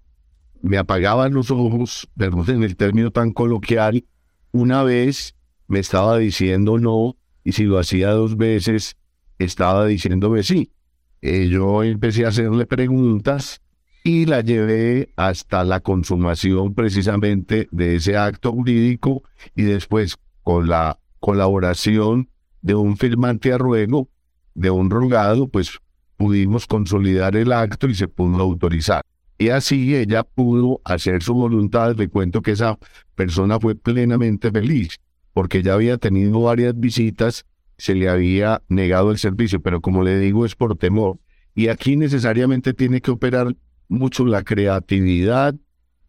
me 0.64 0.78
apagaba 0.78 1.28
los 1.28 1.50
ojos, 1.50 2.08
perdón 2.16 2.48
en 2.48 2.62
el 2.62 2.74
término 2.74 3.10
tan 3.10 3.32
coloquial, 3.32 4.06
una 4.50 4.82
vez 4.82 5.36
me 5.68 5.78
estaba 5.78 6.16
diciendo 6.16 6.78
no 6.78 7.18
y 7.44 7.52
si 7.52 7.64
lo 7.64 7.78
hacía 7.78 8.10
dos 8.12 8.38
veces 8.38 8.96
estaba 9.38 9.84
diciéndome 9.84 10.42
sí. 10.42 10.72
Eh, 11.20 11.48
yo 11.48 11.82
empecé 11.82 12.24
a 12.24 12.28
hacerle 12.28 12.64
preguntas 12.64 13.60
y 14.04 14.24
la 14.24 14.40
llevé 14.40 15.12
hasta 15.16 15.64
la 15.64 15.80
consumación 15.80 16.74
precisamente 16.74 17.68
de 17.70 17.96
ese 17.96 18.16
acto 18.16 18.50
jurídico 18.52 19.22
y 19.54 19.64
después 19.64 20.16
con 20.42 20.68
la 20.68 20.98
colaboración 21.20 22.30
de 22.62 22.74
un 22.74 22.96
firmante 22.96 23.52
a 23.52 23.58
ruego, 23.58 24.08
de 24.54 24.70
un 24.70 24.88
rogado, 24.88 25.46
pues 25.46 25.78
pudimos 26.16 26.66
consolidar 26.66 27.36
el 27.36 27.52
acto 27.52 27.86
y 27.86 27.94
se 27.94 28.08
pudo 28.08 28.40
autorizar. 28.42 29.04
Y 29.38 29.48
así 29.48 29.94
ella 29.96 30.22
pudo 30.22 30.80
hacer 30.84 31.22
su 31.22 31.34
voluntad. 31.34 31.96
Le 31.96 32.08
cuento 32.08 32.42
que 32.42 32.52
esa 32.52 32.78
persona 33.14 33.58
fue 33.58 33.74
plenamente 33.74 34.50
feliz 34.50 34.98
porque 35.34 35.62
ya 35.62 35.74
había 35.74 35.98
tenido 35.98 36.40
varias 36.40 36.78
visitas, 36.78 37.44
se 37.76 37.94
le 37.94 38.08
había 38.08 38.62
negado 38.68 39.10
el 39.10 39.18
servicio, 39.18 39.60
pero 39.60 39.80
como 39.80 40.02
le 40.02 40.18
digo 40.18 40.46
es 40.46 40.54
por 40.54 40.78
temor. 40.78 41.18
Y 41.54 41.68
aquí 41.68 41.96
necesariamente 41.96 42.72
tiene 42.72 43.00
que 43.00 43.10
operar 43.10 43.54
mucho 43.88 44.24
la 44.24 44.42
creatividad 44.44 45.54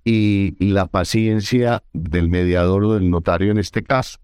y, 0.03 0.55
la 0.59 0.85
paciencia 0.85 1.83
del 1.91 2.29
mediador 2.29 2.85
o 2.85 2.93
del 2.93 3.09
notario 3.09 3.51
en 3.51 3.57
este 3.57 3.83
caso. 3.83 4.19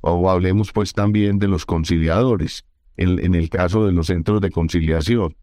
O 0.00 0.30
hablemos 0.30 0.72
pues 0.72 0.94
también 0.94 1.38
de 1.38 1.48
los 1.48 1.66
conciliadores, 1.66 2.64
en 2.96 3.34
el 3.34 3.50
caso 3.50 3.84
de 3.84 3.92
los 3.92 4.06
centros 4.06 4.40
de 4.40 4.50
conciliación. 4.50 5.36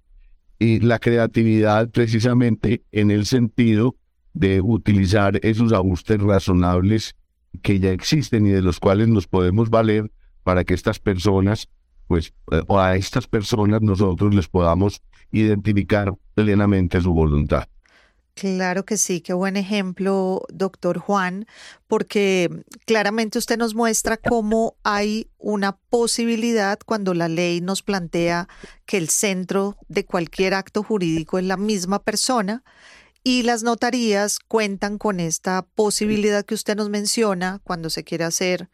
Y 0.64 0.80
la 0.80 0.98
creatividad 0.98 1.90
precisamente 1.90 2.86
en 2.94 3.12
el 3.12 3.26
sentido 3.26 3.98
de 4.32 4.62
utilizar 4.62 5.38
esos 5.46 5.74
ajustes 5.74 6.22
razonables 6.22 7.18
que 7.62 7.82
ya 7.82 7.92
existen 7.92 8.48
y 8.48 8.52
de 8.52 8.62
los 8.62 8.80
cuales 8.80 9.10
nos 9.10 9.28
podemos 9.28 9.70
valer 9.70 10.10
para 10.44 10.64
que 10.64 10.74
estas 10.74 11.00
personas, 11.00 11.68
pues, 12.08 12.34
eh, 12.54 12.62
o 12.68 12.80
a 12.80 12.96
estas 12.96 13.28
personas 13.28 13.82
nosotros 13.82 14.34
les 14.34 14.48
podamos 14.48 15.02
identificar 15.34 16.14
plenamente 16.34 17.02
su 17.02 17.14
voluntad. 17.14 17.68
Claro 18.36 18.84
que 18.84 18.98
sí, 18.98 19.22
qué 19.22 19.34
buen 19.34 19.58
ejemplo, 19.58 20.44
doctor 20.52 20.98
Juan, 20.98 21.46
porque 21.88 22.50
claramente 22.86 23.38
usted 23.38 23.58
nos 23.58 23.76
muestra 23.76 24.18
cómo 24.18 24.76
hay 24.84 25.30
una 25.38 25.78
posibilidad 25.78 26.80
cuando 26.84 27.14
la 27.14 27.28
ley 27.28 27.62
nos 27.62 27.84
plantea 27.84 28.48
que 28.88 28.98
el 28.98 29.10
centro 29.10 29.78
de 29.88 30.06
cualquier 30.06 30.56
acto 30.56 30.82
jurídico 30.82 31.38
es 31.38 31.46
la 31.46 31.58
misma 31.58 32.00
persona 32.00 32.64
y 33.24 33.44
las 33.44 33.62
notarías 33.62 34.40
cuentan 34.40 34.98
con 34.98 35.20
esta 35.20 35.62
posibilidad 35.76 36.44
que 36.44 36.56
usted 36.56 36.76
nos 36.76 36.90
menciona 36.90 37.62
cuando 37.64 37.92
se 37.92 38.04
quiere 38.04 38.24
hacer 38.24 38.68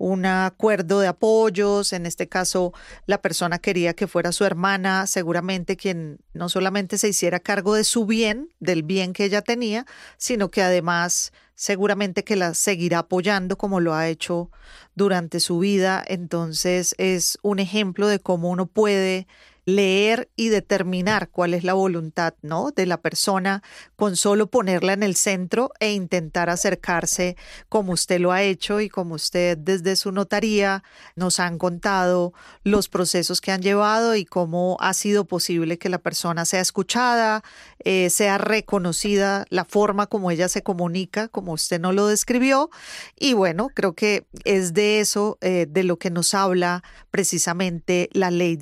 un 0.00 0.24
acuerdo 0.24 1.00
de 1.00 1.08
apoyos. 1.08 1.92
En 1.92 2.06
este 2.06 2.26
caso, 2.26 2.72
la 3.06 3.20
persona 3.20 3.58
quería 3.58 3.92
que 3.92 4.06
fuera 4.06 4.32
su 4.32 4.44
hermana, 4.44 5.06
seguramente 5.06 5.76
quien 5.76 6.18
no 6.32 6.48
solamente 6.48 6.96
se 6.96 7.08
hiciera 7.08 7.38
cargo 7.38 7.74
de 7.74 7.84
su 7.84 8.06
bien, 8.06 8.48
del 8.60 8.82
bien 8.82 9.12
que 9.12 9.26
ella 9.26 9.42
tenía, 9.42 9.84
sino 10.16 10.50
que 10.50 10.62
además 10.62 11.32
seguramente 11.54 12.24
que 12.24 12.36
la 12.36 12.54
seguirá 12.54 13.00
apoyando 13.00 13.58
como 13.58 13.80
lo 13.80 13.92
ha 13.92 14.08
hecho 14.08 14.50
durante 14.94 15.38
su 15.38 15.58
vida. 15.58 16.02
Entonces 16.08 16.94
es 16.96 17.38
un 17.42 17.58
ejemplo 17.58 18.08
de 18.08 18.20
cómo 18.20 18.48
uno 18.48 18.64
puede 18.64 19.26
leer 19.74 20.30
y 20.36 20.48
determinar 20.48 21.30
cuál 21.30 21.54
es 21.54 21.64
la 21.64 21.74
voluntad, 21.74 22.34
¿no? 22.42 22.70
de 22.70 22.86
la 22.86 23.00
persona 23.00 23.62
con 23.96 24.16
solo 24.16 24.48
ponerla 24.50 24.92
en 24.92 25.02
el 25.02 25.16
centro 25.16 25.72
e 25.80 25.92
intentar 25.92 26.50
acercarse 26.50 27.36
como 27.68 27.92
usted 27.92 28.20
lo 28.20 28.32
ha 28.32 28.42
hecho 28.42 28.80
y 28.80 28.88
como 28.88 29.14
usted 29.14 29.58
desde 29.58 29.96
su 29.96 30.12
notaría 30.12 30.82
nos 31.16 31.40
han 31.40 31.58
contado 31.58 32.32
los 32.64 32.88
procesos 32.88 33.40
que 33.40 33.52
han 33.52 33.62
llevado 33.62 34.14
y 34.16 34.24
cómo 34.24 34.76
ha 34.80 34.94
sido 34.94 35.24
posible 35.24 35.78
que 35.78 35.88
la 35.88 35.98
persona 35.98 36.44
sea 36.44 36.60
escuchada, 36.60 37.42
eh, 37.84 38.10
sea 38.10 38.38
reconocida 38.38 39.46
la 39.50 39.64
forma 39.64 40.06
como 40.06 40.30
ella 40.30 40.48
se 40.48 40.62
comunica, 40.62 41.28
como 41.28 41.52
usted 41.52 41.80
no 41.80 41.92
lo 41.92 42.06
describió. 42.06 42.70
Y 43.18 43.34
bueno, 43.34 43.68
creo 43.74 43.94
que 43.94 44.26
es 44.44 44.74
de 44.74 45.00
eso 45.00 45.38
eh, 45.40 45.66
de 45.68 45.84
lo 45.84 45.98
que 45.98 46.10
nos 46.10 46.34
habla 46.34 46.82
precisamente 47.10 48.08
la 48.12 48.30
ley 48.30 48.56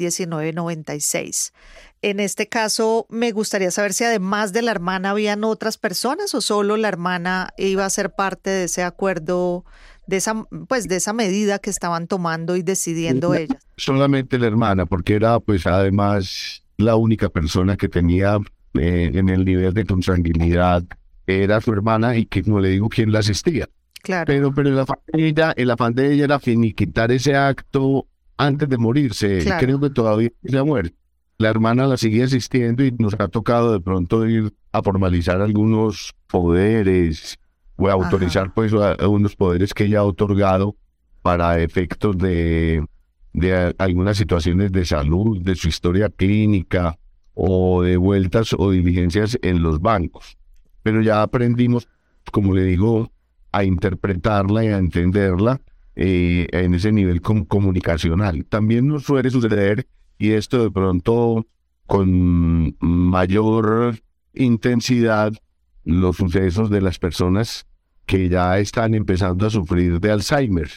1996. 0.98 1.52
En 2.00 2.20
este 2.20 2.46
caso, 2.46 3.06
me 3.08 3.32
gustaría 3.32 3.70
saber 3.72 3.92
si 3.92 4.04
además 4.04 4.52
de 4.52 4.62
la 4.62 4.70
hermana 4.70 5.10
habían 5.10 5.42
otras 5.42 5.78
personas 5.78 6.32
o 6.34 6.40
solo 6.40 6.76
la 6.76 6.88
hermana 6.88 7.50
iba 7.58 7.84
a 7.84 7.90
ser 7.90 8.14
parte 8.14 8.50
de 8.50 8.64
ese 8.64 8.84
acuerdo, 8.84 9.64
de 10.06 10.18
esa, 10.18 10.44
pues, 10.68 10.86
de 10.86 10.96
esa 10.96 11.12
medida 11.12 11.58
que 11.58 11.70
estaban 11.70 12.06
tomando 12.06 12.54
y 12.54 12.62
decidiendo 12.62 13.34
ellas. 13.34 13.66
Solamente 13.76 14.38
la 14.38 14.46
hermana, 14.46 14.86
porque 14.86 15.14
era 15.14 15.40
pues 15.40 15.66
además 15.66 16.62
la 16.76 16.94
única 16.94 17.28
persona 17.30 17.76
que 17.76 17.88
tenía 17.88 18.38
eh, 18.74 19.10
en 19.14 19.28
el 19.28 19.44
nivel 19.44 19.74
de 19.74 19.84
consanguinidad 19.84 20.84
era 21.26 21.60
su 21.60 21.72
hermana 21.72 22.16
y 22.16 22.26
que, 22.26 22.44
como 22.44 22.60
le 22.60 22.70
digo, 22.70 22.88
quien 22.88 23.10
la 23.10 23.18
asistía. 23.18 23.68
Claro. 24.02 24.26
Pero, 24.26 24.54
pero 24.54 24.68
el, 24.68 24.78
afán 24.78 24.98
de 25.12 25.26
ella, 25.26 25.52
el 25.56 25.70
afán 25.70 25.94
de 25.94 26.12
ella 26.12 26.24
era 26.24 26.38
finiquitar 26.38 27.10
ese 27.10 27.34
acto 27.34 28.06
antes 28.38 28.68
de 28.68 28.78
morirse. 28.78 29.44
Creo 29.58 29.78
que 29.80 29.90
todavía 29.90 30.30
se 30.42 30.58
ha 30.58 30.64
muerto. 30.64 30.96
La 31.36 31.50
hermana 31.50 31.86
la 31.86 31.96
sigue 31.96 32.22
asistiendo 32.22 32.84
y 32.84 32.90
nos 32.98 33.14
ha 33.18 33.28
tocado 33.28 33.72
de 33.72 33.80
pronto 33.80 34.26
ir 34.26 34.52
a 34.72 34.82
formalizar 34.82 35.40
algunos 35.40 36.14
poderes 36.26 37.38
o 37.76 37.88
a 37.88 37.92
autorizar 37.92 38.52
pues 38.54 38.72
algunos 38.72 39.36
poderes 39.36 39.72
que 39.72 39.84
ella 39.84 40.00
ha 40.00 40.04
otorgado 40.04 40.74
para 41.22 41.60
efectos 41.60 42.18
de, 42.18 42.84
de 43.34 43.74
algunas 43.78 44.16
situaciones 44.16 44.72
de 44.72 44.84
salud, 44.84 45.40
de 45.40 45.54
su 45.54 45.68
historia 45.68 46.08
clínica, 46.08 46.98
o 47.40 47.82
de 47.82 47.96
vueltas 47.96 48.52
o 48.58 48.72
diligencias 48.72 49.38
en 49.42 49.62
los 49.62 49.80
bancos. 49.80 50.36
Pero 50.82 51.02
ya 51.02 51.22
aprendimos, 51.22 51.88
como 52.32 52.52
le 52.52 52.64
digo, 52.64 53.12
a 53.52 53.62
interpretarla 53.62 54.64
y 54.64 54.68
a 54.68 54.78
entenderla 54.78 55.60
eh, 56.00 56.46
en 56.52 56.74
ese 56.74 56.92
nivel 56.92 57.20
comunicacional. 57.20 58.44
También 58.44 58.86
nos 58.86 59.02
suele 59.02 59.30
suceder, 59.30 59.88
y 60.16 60.30
esto 60.30 60.62
de 60.62 60.70
pronto 60.70 61.44
con 61.86 62.76
mayor 62.78 63.98
intensidad, 64.32 65.32
los 65.82 66.18
sucesos 66.18 66.70
de 66.70 66.82
las 66.82 67.00
personas 67.00 67.66
que 68.06 68.28
ya 68.28 68.60
están 68.60 68.94
empezando 68.94 69.44
a 69.44 69.50
sufrir 69.50 69.98
de 69.98 70.12
Alzheimer, 70.12 70.70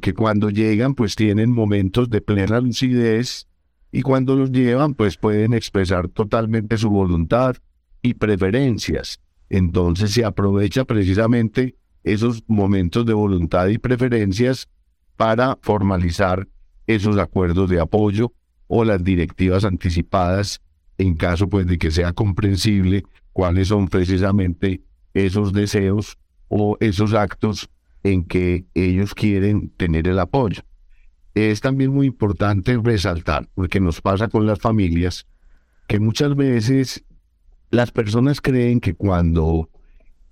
que 0.00 0.14
cuando 0.14 0.48
llegan 0.48 0.94
pues 0.94 1.14
tienen 1.14 1.52
momentos 1.52 2.08
de 2.08 2.22
plena 2.22 2.58
lucidez 2.58 3.48
y 3.90 4.00
cuando 4.00 4.34
los 4.34 4.50
llevan, 4.50 4.94
pues 4.94 5.18
pueden 5.18 5.52
expresar 5.52 6.08
totalmente 6.08 6.78
su 6.78 6.88
voluntad 6.88 7.56
y 8.00 8.14
preferencias. 8.14 9.20
Entonces 9.50 10.12
se 10.12 10.24
aprovecha 10.24 10.86
precisamente 10.86 11.76
esos 12.04 12.42
momentos 12.46 13.06
de 13.06 13.12
voluntad 13.12 13.68
y 13.68 13.78
preferencias 13.78 14.68
para 15.16 15.58
formalizar 15.62 16.48
esos 16.86 17.18
acuerdos 17.18 17.70
de 17.70 17.80
apoyo 17.80 18.32
o 18.66 18.84
las 18.84 19.04
directivas 19.04 19.64
anticipadas 19.64 20.60
en 20.98 21.14
caso 21.14 21.48
pues 21.48 21.66
de 21.66 21.78
que 21.78 21.90
sea 21.90 22.12
comprensible 22.12 23.04
cuáles 23.32 23.68
son 23.68 23.88
precisamente 23.88 24.82
esos 25.14 25.52
deseos 25.52 26.18
o 26.48 26.76
esos 26.80 27.14
actos 27.14 27.68
en 28.02 28.24
que 28.24 28.64
ellos 28.74 29.14
quieren 29.14 29.70
tener 29.70 30.08
el 30.08 30.18
apoyo. 30.18 30.62
Es 31.34 31.60
también 31.60 31.92
muy 31.92 32.08
importante 32.08 32.78
resaltar, 32.82 33.48
porque 33.54 33.80
nos 33.80 34.00
pasa 34.00 34.28
con 34.28 34.46
las 34.46 34.58
familias, 34.58 35.26
que 35.88 35.98
muchas 35.98 36.36
veces 36.36 37.04
las 37.70 37.90
personas 37.90 38.40
creen 38.40 38.80
que 38.80 38.94
cuando 38.94 39.70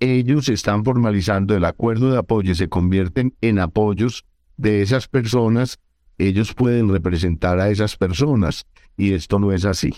ellos 0.01 0.49
están 0.49 0.83
formalizando 0.83 1.55
el 1.55 1.63
acuerdo 1.63 2.11
de 2.11 2.17
apoyo 2.17 2.51
y 2.51 2.55
se 2.55 2.67
convierten 2.67 3.35
en 3.39 3.59
apoyos 3.59 4.25
de 4.57 4.81
esas 4.81 5.07
personas, 5.07 5.79
ellos 6.17 6.53
pueden 6.53 6.89
representar 6.89 7.59
a 7.59 7.69
esas 7.69 7.95
personas 7.97 8.65
y 8.97 9.13
esto 9.13 9.39
no 9.39 9.51
es 9.51 9.63
así. 9.63 9.93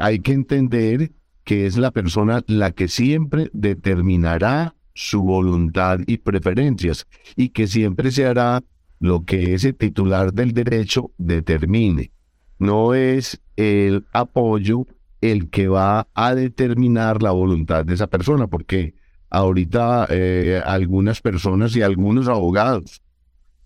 Hay 0.00 0.20
que 0.20 0.32
entender 0.32 1.10
que 1.44 1.66
es 1.66 1.76
la 1.76 1.90
persona 1.90 2.42
la 2.46 2.70
que 2.70 2.86
siempre 2.86 3.50
determinará 3.52 4.76
su 4.94 5.22
voluntad 5.22 5.98
y 6.06 6.18
preferencias 6.18 7.08
y 7.34 7.48
que 7.48 7.66
siempre 7.66 8.12
se 8.12 8.26
hará 8.26 8.62
lo 9.00 9.24
que 9.24 9.54
ese 9.54 9.72
titular 9.72 10.32
del 10.32 10.52
derecho 10.52 11.10
determine. 11.18 12.12
No 12.60 12.94
es 12.94 13.40
el 13.56 14.06
apoyo 14.12 14.86
el 15.20 15.50
que 15.50 15.66
va 15.66 16.06
a 16.14 16.34
determinar 16.36 17.22
la 17.22 17.32
voluntad 17.32 17.84
de 17.84 17.94
esa 17.94 18.06
persona, 18.06 18.46
porque 18.46 18.94
ahorita 19.32 20.08
eh, 20.10 20.62
algunas 20.62 21.22
personas 21.22 21.74
y 21.74 21.80
algunos 21.80 22.28
abogados 22.28 23.00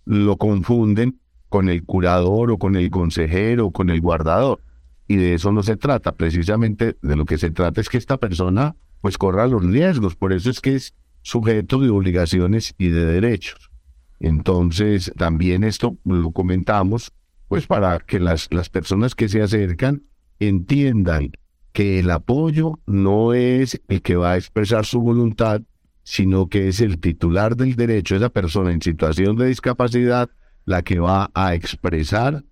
lo 0.04 0.36
confunden 0.36 1.18
con 1.48 1.68
el 1.68 1.84
curador 1.84 2.52
o 2.52 2.58
con 2.58 2.76
el 2.76 2.88
consejero 2.90 3.66
o 3.66 3.72
con 3.72 3.90
el 3.90 4.00
guardador. 4.00 4.60
Y 5.08 5.16
de 5.16 5.34
eso 5.34 5.50
no 5.50 5.64
se 5.64 5.76
trata, 5.76 6.12
precisamente 6.12 6.96
de 7.02 7.16
lo 7.16 7.24
que 7.24 7.36
se 7.36 7.50
trata 7.50 7.80
es 7.80 7.88
que 7.88 7.98
esta 7.98 8.16
persona 8.16 8.76
pues 9.00 9.18
corra 9.18 9.48
los 9.48 9.64
riesgos, 9.64 10.14
por 10.14 10.32
eso 10.32 10.50
es 10.50 10.60
que 10.60 10.76
es 10.76 10.94
sujeto 11.22 11.80
de 11.80 11.90
obligaciones 11.90 12.74
y 12.78 12.88
de 12.88 13.04
derechos. 13.04 13.70
Entonces, 14.20 15.12
también 15.16 15.64
esto 15.64 15.96
lo 16.04 16.30
comentamos, 16.30 17.12
pues 17.48 17.66
para 17.66 17.98
que 17.98 18.20
las, 18.20 18.48
las 18.52 18.70
personas 18.70 19.16
que 19.16 19.28
se 19.28 19.42
acercan 19.42 20.04
entiendan 20.38 21.32
que 21.76 21.98
el 21.98 22.10
apoyo 22.10 22.80
no 22.86 23.34
es 23.34 23.82
el 23.88 24.00
que 24.00 24.16
va 24.16 24.30
a 24.30 24.36
expresar 24.38 24.86
su 24.86 25.02
voluntad, 25.02 25.60
sino 26.04 26.48
que 26.48 26.68
es 26.68 26.80
el 26.80 26.98
titular 26.98 27.54
del 27.54 27.76
derecho, 27.76 28.16
esa 28.16 28.30
persona 28.30 28.72
en 28.72 28.80
situación 28.80 29.36
de 29.36 29.48
discapacidad, 29.48 30.30
la 30.64 30.80
que 30.80 31.00
va 31.00 31.30
a 31.34 31.52
expresar 31.52 32.42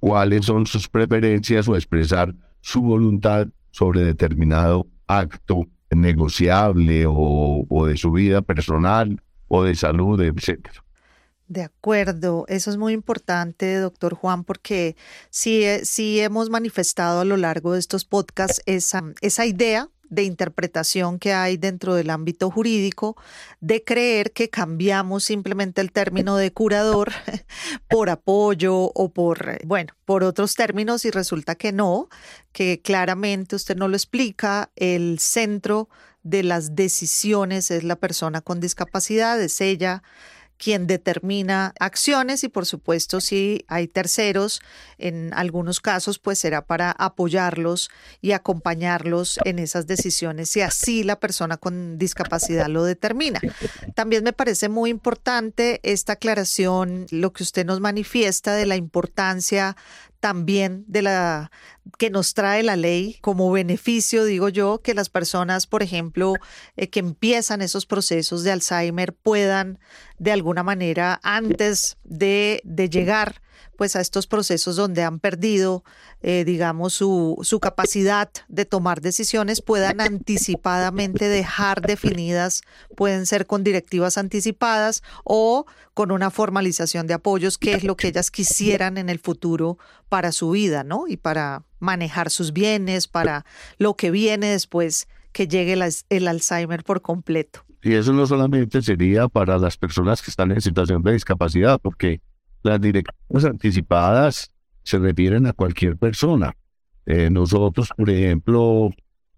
cuáles 0.00 0.46
son 0.46 0.66
sus 0.66 0.88
preferencias 0.88 1.68
o 1.68 1.76
expresar 1.76 2.34
su 2.62 2.82
voluntad 2.82 3.46
sobre 3.70 4.00
determinado 4.00 4.88
acto 5.06 5.68
negociable 5.92 7.06
o, 7.06 7.66
o 7.68 7.86
de 7.86 7.96
su 7.96 8.10
vida 8.10 8.42
personal 8.42 9.22
o 9.46 9.62
de 9.62 9.76
salud, 9.76 10.20
etc. 10.20 10.68
De 11.46 11.62
acuerdo, 11.62 12.46
eso 12.48 12.70
es 12.70 12.78
muy 12.78 12.94
importante, 12.94 13.76
doctor 13.76 14.14
Juan, 14.14 14.44
porque 14.44 14.96
sí, 15.28 15.62
eh, 15.62 15.84
sí 15.84 16.20
hemos 16.20 16.48
manifestado 16.48 17.20
a 17.20 17.24
lo 17.24 17.36
largo 17.36 17.74
de 17.74 17.80
estos 17.80 18.06
podcasts 18.06 18.62
esa, 18.64 19.02
esa 19.20 19.44
idea 19.44 19.90
de 20.08 20.22
interpretación 20.22 21.18
que 21.18 21.32
hay 21.32 21.56
dentro 21.56 21.94
del 21.94 22.10
ámbito 22.10 22.50
jurídico 22.50 23.16
de 23.60 23.82
creer 23.84 24.32
que 24.32 24.48
cambiamos 24.48 25.24
simplemente 25.24 25.80
el 25.80 25.92
término 25.92 26.36
de 26.36 26.52
curador 26.52 27.12
por 27.88 28.10
apoyo 28.10 28.74
o 28.76 29.12
por, 29.12 29.58
bueno, 29.66 29.94
por 30.04 30.24
otros 30.24 30.54
términos 30.54 31.04
y 31.04 31.10
resulta 31.10 31.54
que 31.56 31.72
no, 31.72 32.08
que 32.52 32.80
claramente 32.80 33.56
usted 33.56 33.76
no 33.76 33.88
lo 33.88 33.96
explica, 33.96 34.70
el 34.76 35.18
centro 35.18 35.88
de 36.22 36.42
las 36.42 36.74
decisiones 36.74 37.70
es 37.70 37.84
la 37.84 37.96
persona 37.96 38.40
con 38.40 38.60
discapacidad, 38.60 39.40
es 39.42 39.60
ella 39.60 40.02
quien 40.64 40.86
determina 40.86 41.74
acciones 41.78 42.42
y 42.42 42.48
por 42.48 42.64
supuesto 42.64 43.20
si 43.20 43.66
hay 43.68 43.86
terceros, 43.86 44.62
en 44.96 45.30
algunos 45.34 45.82
casos 45.82 46.18
pues 46.18 46.38
será 46.38 46.64
para 46.64 46.90
apoyarlos 46.90 47.90
y 48.22 48.32
acompañarlos 48.32 49.38
en 49.44 49.58
esas 49.58 49.86
decisiones 49.86 50.56
y 50.56 50.62
así 50.62 51.04
la 51.04 51.20
persona 51.20 51.58
con 51.58 51.98
discapacidad 51.98 52.68
lo 52.68 52.82
determina. 52.82 53.42
También 53.94 54.24
me 54.24 54.32
parece 54.32 54.70
muy 54.70 54.88
importante 54.88 55.80
esta 55.82 56.14
aclaración, 56.14 57.04
lo 57.10 57.34
que 57.34 57.42
usted 57.42 57.66
nos 57.66 57.80
manifiesta 57.80 58.54
de 58.54 58.64
la 58.64 58.76
importancia 58.76 59.76
también 60.24 60.86
de 60.88 61.02
la 61.02 61.50
que 61.98 62.08
nos 62.08 62.32
trae 62.32 62.62
la 62.62 62.76
ley 62.76 63.18
como 63.20 63.52
beneficio, 63.52 64.24
digo 64.24 64.48
yo, 64.48 64.80
que 64.80 64.94
las 64.94 65.10
personas, 65.10 65.66
por 65.66 65.82
ejemplo, 65.82 66.32
eh, 66.78 66.88
que 66.88 67.00
empiezan 67.00 67.60
esos 67.60 67.84
procesos 67.84 68.42
de 68.42 68.50
Alzheimer 68.50 69.12
puedan 69.12 69.78
de 70.18 70.32
alguna 70.32 70.62
manera, 70.62 71.20
antes 71.22 71.98
de, 72.04 72.62
de 72.64 72.88
llegar 72.88 73.42
pues 73.76 73.96
a 73.96 74.00
estos 74.00 74.26
procesos 74.26 74.76
donde 74.76 75.02
han 75.02 75.18
perdido, 75.18 75.84
eh, 76.22 76.44
digamos, 76.44 76.94
su, 76.94 77.38
su 77.42 77.60
capacidad 77.60 78.30
de 78.48 78.64
tomar 78.64 79.00
decisiones, 79.00 79.62
puedan 79.62 80.00
anticipadamente 80.00 81.28
dejar 81.28 81.82
definidas, 81.82 82.62
pueden 82.96 83.26
ser 83.26 83.46
con 83.46 83.64
directivas 83.64 84.18
anticipadas 84.18 85.02
o 85.24 85.66
con 85.94 86.10
una 86.10 86.30
formalización 86.30 87.06
de 87.06 87.14
apoyos, 87.14 87.58
que 87.58 87.74
es 87.74 87.84
lo 87.84 87.96
que 87.96 88.08
ellas 88.08 88.30
quisieran 88.30 88.98
en 88.98 89.08
el 89.08 89.18
futuro 89.18 89.78
para 90.08 90.32
su 90.32 90.50
vida, 90.50 90.84
¿no? 90.84 91.06
Y 91.08 91.16
para 91.16 91.64
manejar 91.78 92.30
sus 92.30 92.52
bienes, 92.52 93.08
para 93.08 93.44
lo 93.78 93.94
que 93.94 94.10
viene 94.10 94.48
después 94.48 95.08
que 95.32 95.48
llegue 95.48 95.72
el, 95.74 95.84
el 96.10 96.28
Alzheimer 96.28 96.84
por 96.84 97.02
completo. 97.02 97.64
Y 97.82 97.94
eso 97.94 98.14
no 98.14 98.26
solamente 98.26 98.80
sería 98.80 99.28
para 99.28 99.58
las 99.58 99.76
personas 99.76 100.22
que 100.22 100.30
están 100.30 100.50
en 100.52 100.62
situación 100.62 101.02
de 101.02 101.12
discapacidad, 101.12 101.78
porque 101.78 102.22
las 102.64 102.80
directivas 102.80 103.44
anticipadas 103.44 104.50
se 104.82 104.98
refieren 104.98 105.46
a 105.46 105.52
cualquier 105.52 105.96
persona. 105.96 106.56
Eh, 107.06 107.28
nosotros, 107.30 107.90
por 107.96 108.08
ejemplo, 108.10 108.90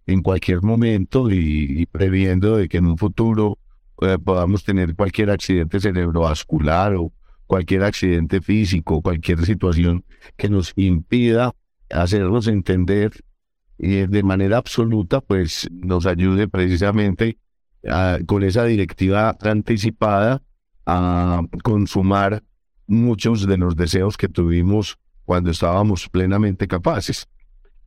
en 0.07 0.23
cualquier 0.23 0.63
momento 0.63 1.31
y, 1.31 1.87
previendo 1.87 2.57
de 2.57 2.69
que 2.69 2.79
en 2.79 2.87
un 2.87 2.97
futuro 2.97 3.59
eh, 4.01 4.17
podamos 4.25 4.65
tener 4.65 4.95
cualquier 4.95 5.31
accidente 5.31 5.81
cerebrovascular 5.81 6.95
o 6.95 7.13
cualquier 7.47 7.83
accidente 7.83 8.41
físico, 8.41 9.03
cualquier 9.03 9.45
situación 9.45 10.05
que 10.37 10.49
nos 10.49 10.73
impida 10.77 11.53
hacernos 11.91 12.47
entender 12.47 13.13
y 13.79 14.07
de 14.07 14.23
manera 14.23 14.59
absoluta, 14.59 15.21
pues 15.21 15.69
nos 15.71 16.07
ayude 16.07 16.49
precisamente 16.49 17.39
con 18.27 18.43
esa 18.43 18.65
directiva 18.65 19.37
anticipada 19.43 20.43
a 20.87 21.43
consumar 21.63 22.43
muchos 22.87 23.47
de 23.47 23.57
los 23.57 23.77
deseos 23.77 24.17
que 24.17 24.29
tuvimos 24.29 24.99
cuando 25.25 25.51
estábamos 25.51 26.09
plenamente 26.09 26.69
capaces. 26.69 27.29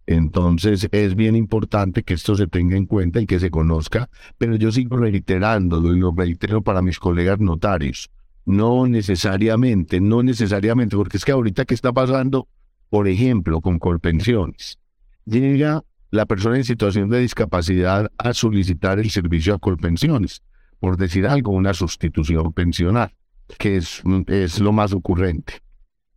Entonces 0.05 0.87
es 0.91 1.15
bien 1.15 1.35
importante 1.35 2.03
que 2.03 2.15
esto 2.15 2.35
se 2.35 2.47
tenga 2.47 2.75
en 2.75 2.85
cuenta 2.85 3.21
y 3.21 3.27
que 3.27 3.39
se 3.39 3.51
conozca, 3.51 4.09
pero 4.37 4.55
yo 4.55 4.71
sigo 4.71 4.97
reiterándolo 4.97 5.95
y 5.95 5.99
lo 5.99 6.11
reitero 6.11 6.61
para 6.61 6.81
mis 6.81 6.99
colegas 6.99 7.39
notarios. 7.39 8.09
No 8.45 8.87
necesariamente, 8.87 10.01
no 10.01 10.23
necesariamente, 10.23 10.95
porque 10.95 11.17
es 11.17 11.25
que 11.25 11.31
ahorita 11.31 11.65
que 11.65 11.75
está 11.75 11.93
pasando, 11.93 12.47
por 12.89 13.07
ejemplo, 13.07 13.61
con 13.61 13.77
Colpensiones, 13.77 14.79
llega 15.25 15.83
la 16.09 16.25
persona 16.25 16.57
en 16.57 16.63
situación 16.63 17.09
de 17.09 17.19
discapacidad 17.19 18.11
a 18.17 18.33
solicitar 18.33 18.97
el 18.97 19.11
servicio 19.11 19.53
a 19.53 19.59
Colpensiones, 19.59 20.41
por 20.79 20.97
decir 20.97 21.27
algo, 21.27 21.51
una 21.51 21.75
sustitución 21.75 22.51
pensional 22.53 23.13
que 23.57 23.77
es, 23.77 24.01
es 24.27 24.59
lo 24.59 24.71
más 24.71 24.93
ocurrente. 24.93 25.61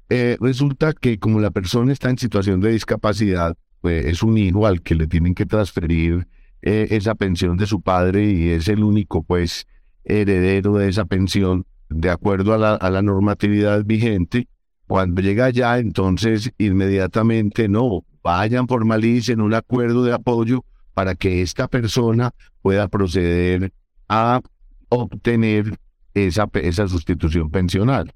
Eh, 0.09 0.37
resulta 0.41 0.93
que 0.93 1.19
como 1.19 1.41
la 1.41 1.51
persona 1.51 1.93
está 1.93 2.11
en 2.11 2.19
situación 2.19 2.61
de 2.61 2.73
discapacidad, 2.73 3.57
pues 3.81 4.05
es 4.05 4.23
un 4.23 4.37
hijo 4.37 4.67
al 4.67 4.83
que 4.83 4.95
le 4.95 5.07
tienen 5.07 5.35
que 5.35 5.47
transferir 5.47 6.27
eh, 6.61 6.89
esa 6.91 7.15
pensión 7.15 7.57
de 7.57 7.67
su 7.67 7.81
padre 7.81 8.25
y 8.31 8.51
es 8.51 8.69
el 8.69 8.85
único 8.85 9.23
pues 9.23 9.67
heredero 10.05 10.75
de 10.75 10.89
esa 10.89 11.07
pensión 11.07 11.65
de 11.89 12.11
acuerdo 12.11 12.55
a 12.55 12.59
la, 12.59 12.75
a 12.75 12.91
la 12.91 13.03
normatividad 13.03 13.85
vigente. 13.85 14.49
Cuando 14.87 15.23
llega 15.23 15.47
allá, 15.47 15.79
entonces 15.79 16.53
inmediatamente 16.59 17.69
no, 17.69 18.05
vayan, 18.23 18.69
formalicen 18.69 19.41
un 19.41 19.55
acuerdo 19.55 20.05
de 20.05 20.13
apoyo 20.13 20.65
para 20.95 21.15
que 21.15 21.43
esta 21.43 21.69
persona 21.69 22.33
pueda 22.61 22.89
proceder 22.89 23.73
a 24.09 24.41
obtener 24.89 25.79
esa, 26.15 26.49
esa 26.55 26.89
sustitución 26.89 27.51
pensional. 27.51 28.13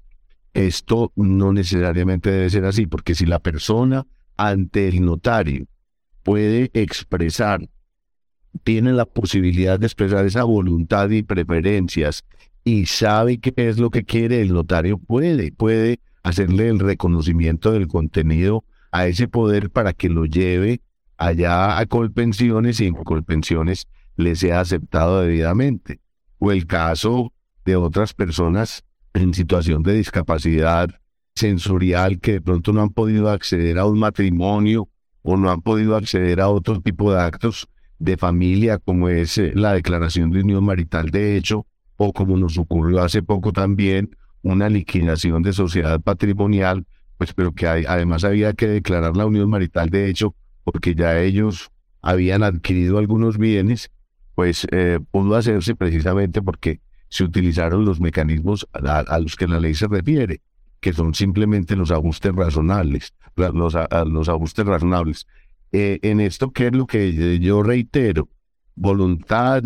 Esto 0.53 1.11
no 1.15 1.53
necesariamente 1.53 2.31
debe 2.31 2.49
ser 2.49 2.65
así, 2.65 2.87
porque 2.87 3.15
si 3.15 3.25
la 3.25 3.39
persona 3.39 4.05
ante 4.37 4.87
el 4.87 5.03
notario 5.05 5.67
puede 6.23 6.71
expresar, 6.73 7.67
tiene 8.63 8.91
la 8.93 9.05
posibilidad 9.05 9.79
de 9.79 9.85
expresar 9.85 10.25
esa 10.25 10.43
voluntad 10.43 11.09
y 11.09 11.23
preferencias 11.23 12.23
y 12.63 12.85
sabe 12.85 13.39
qué 13.39 13.53
es 13.55 13.77
lo 13.77 13.89
que 13.91 14.03
quiere, 14.03 14.41
el 14.41 14.53
notario 14.53 14.97
puede, 14.97 15.51
puede 15.51 15.99
hacerle 16.23 16.67
el 16.67 16.79
reconocimiento 16.79 17.71
del 17.71 17.87
contenido 17.87 18.65
a 18.91 19.07
ese 19.07 19.27
poder 19.27 19.69
para 19.69 19.93
que 19.93 20.09
lo 20.09 20.25
lleve 20.25 20.81
allá 21.17 21.77
a 21.77 21.85
Colpensiones 21.85 22.79
y 22.79 22.87
en 22.87 22.95
Colpensiones 22.95 23.87
le 24.17 24.35
sea 24.35 24.59
aceptado 24.59 25.21
debidamente. 25.21 26.01
O 26.39 26.51
el 26.51 26.67
caso 26.67 27.31
de 27.67 27.75
otras 27.75 28.13
personas 28.13 28.85
en 29.13 29.33
situación 29.33 29.83
de 29.83 29.93
discapacidad 29.93 30.89
sensorial 31.35 32.21
que 32.21 32.33
de 32.33 32.41
pronto 32.41 32.71
no 32.71 32.81
han 32.81 32.91
podido 32.91 33.29
acceder 33.29 33.77
a 33.77 33.85
un 33.85 33.99
matrimonio 33.99 34.87
o 35.21 35.35
no 35.35 35.51
han 35.51 35.61
podido 35.61 35.97
acceder 35.97 36.39
a 36.39 36.47
otro 36.47 36.79
tipo 36.79 37.11
de 37.11 37.19
actos 37.19 37.67
de 37.99 38.15
familia, 38.15 38.77
como 38.77 39.09
es 39.09 39.37
eh, 39.37 39.51
la 39.53 39.73
declaración 39.73 40.31
de 40.31 40.39
unión 40.39 40.63
marital 40.63 41.09
de 41.09 41.35
hecho, 41.35 41.65
o 41.97 42.13
como 42.13 42.37
nos 42.37 42.57
ocurrió 42.57 43.01
hace 43.01 43.21
poco 43.21 43.51
también, 43.51 44.15
una 44.43 44.69
liquidación 44.69 45.43
de 45.43 45.51
sociedad 45.51 45.99
patrimonial, 45.99 46.85
pues 47.17 47.33
pero 47.33 47.51
que 47.51 47.67
además 47.67 48.23
había 48.23 48.53
que 48.53 48.67
declarar 48.67 49.17
la 49.17 49.25
unión 49.25 49.49
marital 49.49 49.89
de 49.89 50.09
hecho, 50.09 50.35
porque 50.63 50.95
ya 50.95 51.19
ellos 51.19 51.69
habían 52.01 52.43
adquirido 52.43 52.97
algunos 52.97 53.37
bienes, 53.37 53.91
pues 54.35 54.65
eh, 54.71 54.99
pudo 55.11 55.35
hacerse 55.35 55.75
precisamente 55.75 56.41
porque 56.41 56.79
se 57.09 57.23
utilizaron 57.23 57.85
los 57.85 57.99
mecanismos 57.99 58.67
a, 58.73 59.19
los 59.19 59.35
que 59.35 59.47
la 59.47 59.59
ley 59.59 59.73
se 59.73 59.87
refiere, 59.87 60.41
que 60.79 60.93
son 60.93 61.13
simplemente 61.13 61.75
los 61.75 61.91
ajustes 61.91 62.33
razonables, 62.33 63.13
los, 63.35 63.75
los 64.07 64.29
ajustes 64.29 64.65
razonables. 64.65 65.27
Eh, 65.71 65.99
en 66.01 66.19
esto, 66.19 66.51
¿qué 66.51 66.67
es 66.67 66.73
lo 66.73 66.87
que 66.87 67.39
yo 67.39 67.63
reitero? 67.63 68.29
Voluntad, 68.75 69.63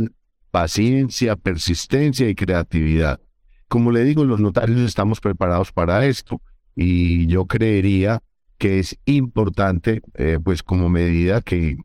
paciencia, 0.51 1.35
persistencia 1.35 2.29
y 2.29 2.35
creatividad. 2.35 3.19
Como 3.67 3.91
le 3.91 4.03
digo, 4.03 4.25
los 4.25 4.39
notarios 4.39 4.81
estamos 4.81 5.21
preparados 5.21 5.71
para 5.71 6.05
esto 6.05 6.41
y 6.75 7.27
yo 7.27 7.45
creería 7.45 8.21
que 8.57 8.79
es 8.79 8.97
importante, 9.05 10.01
eh, 10.15 10.37
pues 10.43 10.61
como 10.61 10.89
medida 10.89 11.41
que 11.41 11.77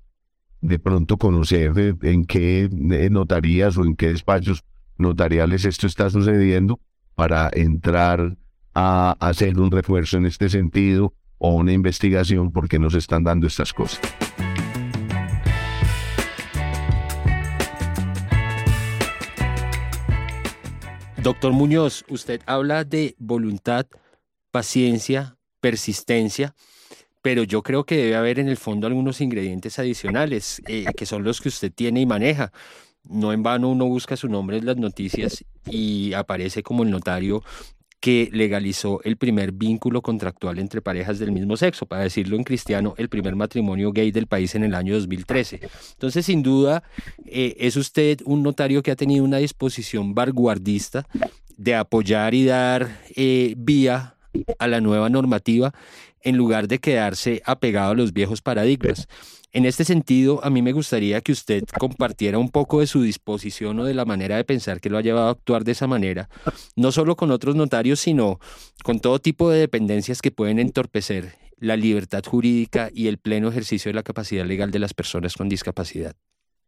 de 0.60 0.78
pronto 0.78 1.16
conocer 1.16 1.96
en 2.02 2.24
qué 2.24 2.68
notarías 3.10 3.76
o 3.78 3.84
en 3.84 3.94
qué 3.94 4.08
despachos 4.08 4.64
notariales 4.98 5.64
esto 5.64 5.86
está 5.86 6.10
sucediendo 6.10 6.80
para 7.14 7.50
entrar 7.52 8.36
a 8.74 9.16
hacer 9.20 9.58
un 9.58 9.70
refuerzo 9.70 10.18
en 10.18 10.26
este 10.26 10.48
sentido 10.48 11.14
o 11.38 11.54
una 11.54 11.72
investigación 11.72 12.52
porque 12.52 12.78
nos 12.78 12.94
están 12.94 13.24
dando 13.24 13.46
estas 13.46 13.72
cosas. 13.72 14.00
Doctor 21.22 21.52
Muñoz, 21.52 22.04
usted 22.08 22.40
habla 22.46 22.84
de 22.84 23.16
voluntad, 23.18 23.86
paciencia, 24.52 25.36
persistencia, 25.60 26.54
pero 27.20 27.42
yo 27.42 27.64
creo 27.64 27.84
que 27.84 27.96
debe 27.96 28.14
haber 28.14 28.38
en 28.38 28.48
el 28.48 28.56
fondo 28.56 28.86
algunos 28.86 29.20
ingredientes 29.20 29.80
adicionales, 29.80 30.62
eh, 30.68 30.84
que 30.96 31.06
son 31.06 31.24
los 31.24 31.40
que 31.40 31.48
usted 31.48 31.72
tiene 31.72 32.00
y 32.00 32.06
maneja. 32.06 32.52
No 33.08 33.32
en 33.32 33.42
vano 33.42 33.70
uno 33.70 33.86
busca 33.86 34.16
su 34.16 34.28
nombre 34.28 34.58
en 34.58 34.66
las 34.66 34.76
noticias 34.76 35.44
y 35.70 36.12
aparece 36.12 36.62
como 36.62 36.82
el 36.82 36.90
notario 36.90 37.42
que 38.00 38.28
legalizó 38.32 39.00
el 39.02 39.16
primer 39.16 39.52
vínculo 39.52 40.02
contractual 40.02 40.58
entre 40.58 40.80
parejas 40.80 41.18
del 41.18 41.32
mismo 41.32 41.56
sexo, 41.56 41.86
para 41.86 42.02
decirlo 42.02 42.36
en 42.36 42.44
cristiano, 42.44 42.94
el 42.98 43.08
primer 43.08 43.34
matrimonio 43.34 43.90
gay 43.90 44.12
del 44.12 44.26
país 44.26 44.54
en 44.54 44.64
el 44.64 44.74
año 44.74 44.94
2013. 44.94 45.60
Entonces, 45.94 46.26
sin 46.26 46.42
duda, 46.42 46.84
eh, 47.24 47.56
es 47.58 47.76
usted 47.76 48.20
un 48.24 48.42
notario 48.42 48.82
que 48.82 48.90
ha 48.90 48.96
tenido 48.96 49.24
una 49.24 49.38
disposición 49.38 50.14
vanguardista 50.14 51.06
de 51.56 51.74
apoyar 51.74 52.34
y 52.34 52.44
dar 52.44 53.00
eh, 53.16 53.54
vía 53.56 54.14
a 54.58 54.68
la 54.68 54.80
nueva 54.80 55.08
normativa 55.08 55.72
en 56.22 56.36
lugar 56.36 56.68
de 56.68 56.78
quedarse 56.78 57.42
apegado 57.44 57.92
a 57.92 57.94
los 57.94 58.12
viejos 58.12 58.42
paradigmas. 58.42 59.08
En 59.56 59.64
este 59.64 59.86
sentido, 59.86 60.44
a 60.44 60.50
mí 60.50 60.60
me 60.60 60.72
gustaría 60.72 61.22
que 61.22 61.32
usted 61.32 61.64
compartiera 61.78 62.36
un 62.36 62.50
poco 62.50 62.80
de 62.80 62.86
su 62.86 63.00
disposición 63.00 63.80
o 63.80 63.84
de 63.86 63.94
la 63.94 64.04
manera 64.04 64.36
de 64.36 64.44
pensar 64.44 64.82
que 64.82 64.90
lo 64.90 64.98
ha 64.98 65.00
llevado 65.00 65.28
a 65.28 65.30
actuar 65.30 65.64
de 65.64 65.72
esa 65.72 65.86
manera, 65.86 66.28
no 66.76 66.92
solo 66.92 67.16
con 67.16 67.30
otros 67.30 67.56
notarios, 67.56 67.98
sino 67.98 68.38
con 68.84 69.00
todo 69.00 69.18
tipo 69.18 69.48
de 69.48 69.60
dependencias 69.60 70.20
que 70.20 70.30
pueden 70.30 70.58
entorpecer 70.58 71.36
la 71.56 71.74
libertad 71.74 72.22
jurídica 72.22 72.90
y 72.92 73.06
el 73.06 73.16
pleno 73.16 73.48
ejercicio 73.48 73.88
de 73.88 73.94
la 73.94 74.02
capacidad 74.02 74.44
legal 74.44 74.70
de 74.70 74.78
las 74.78 74.92
personas 74.92 75.32
con 75.32 75.48
discapacidad. 75.48 76.14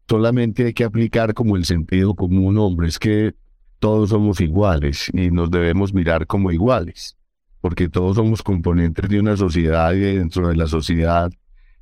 Solamente 0.08 0.64
hay 0.64 0.72
que 0.72 0.84
aplicar 0.84 1.34
como 1.34 1.58
el 1.58 1.66
sentido 1.66 2.14
común, 2.14 2.56
hombre, 2.56 2.88
es 2.88 2.98
que 2.98 3.34
todos 3.80 4.08
somos 4.08 4.40
iguales 4.40 5.10
y 5.12 5.30
nos 5.30 5.50
debemos 5.50 5.92
mirar 5.92 6.26
como 6.26 6.52
iguales, 6.52 7.18
porque 7.60 7.90
todos 7.90 8.16
somos 8.16 8.42
componentes 8.42 9.10
de 9.10 9.20
una 9.20 9.36
sociedad 9.36 9.92
y 9.92 10.00
dentro 10.00 10.48
de 10.48 10.56
la 10.56 10.66
sociedad 10.66 11.30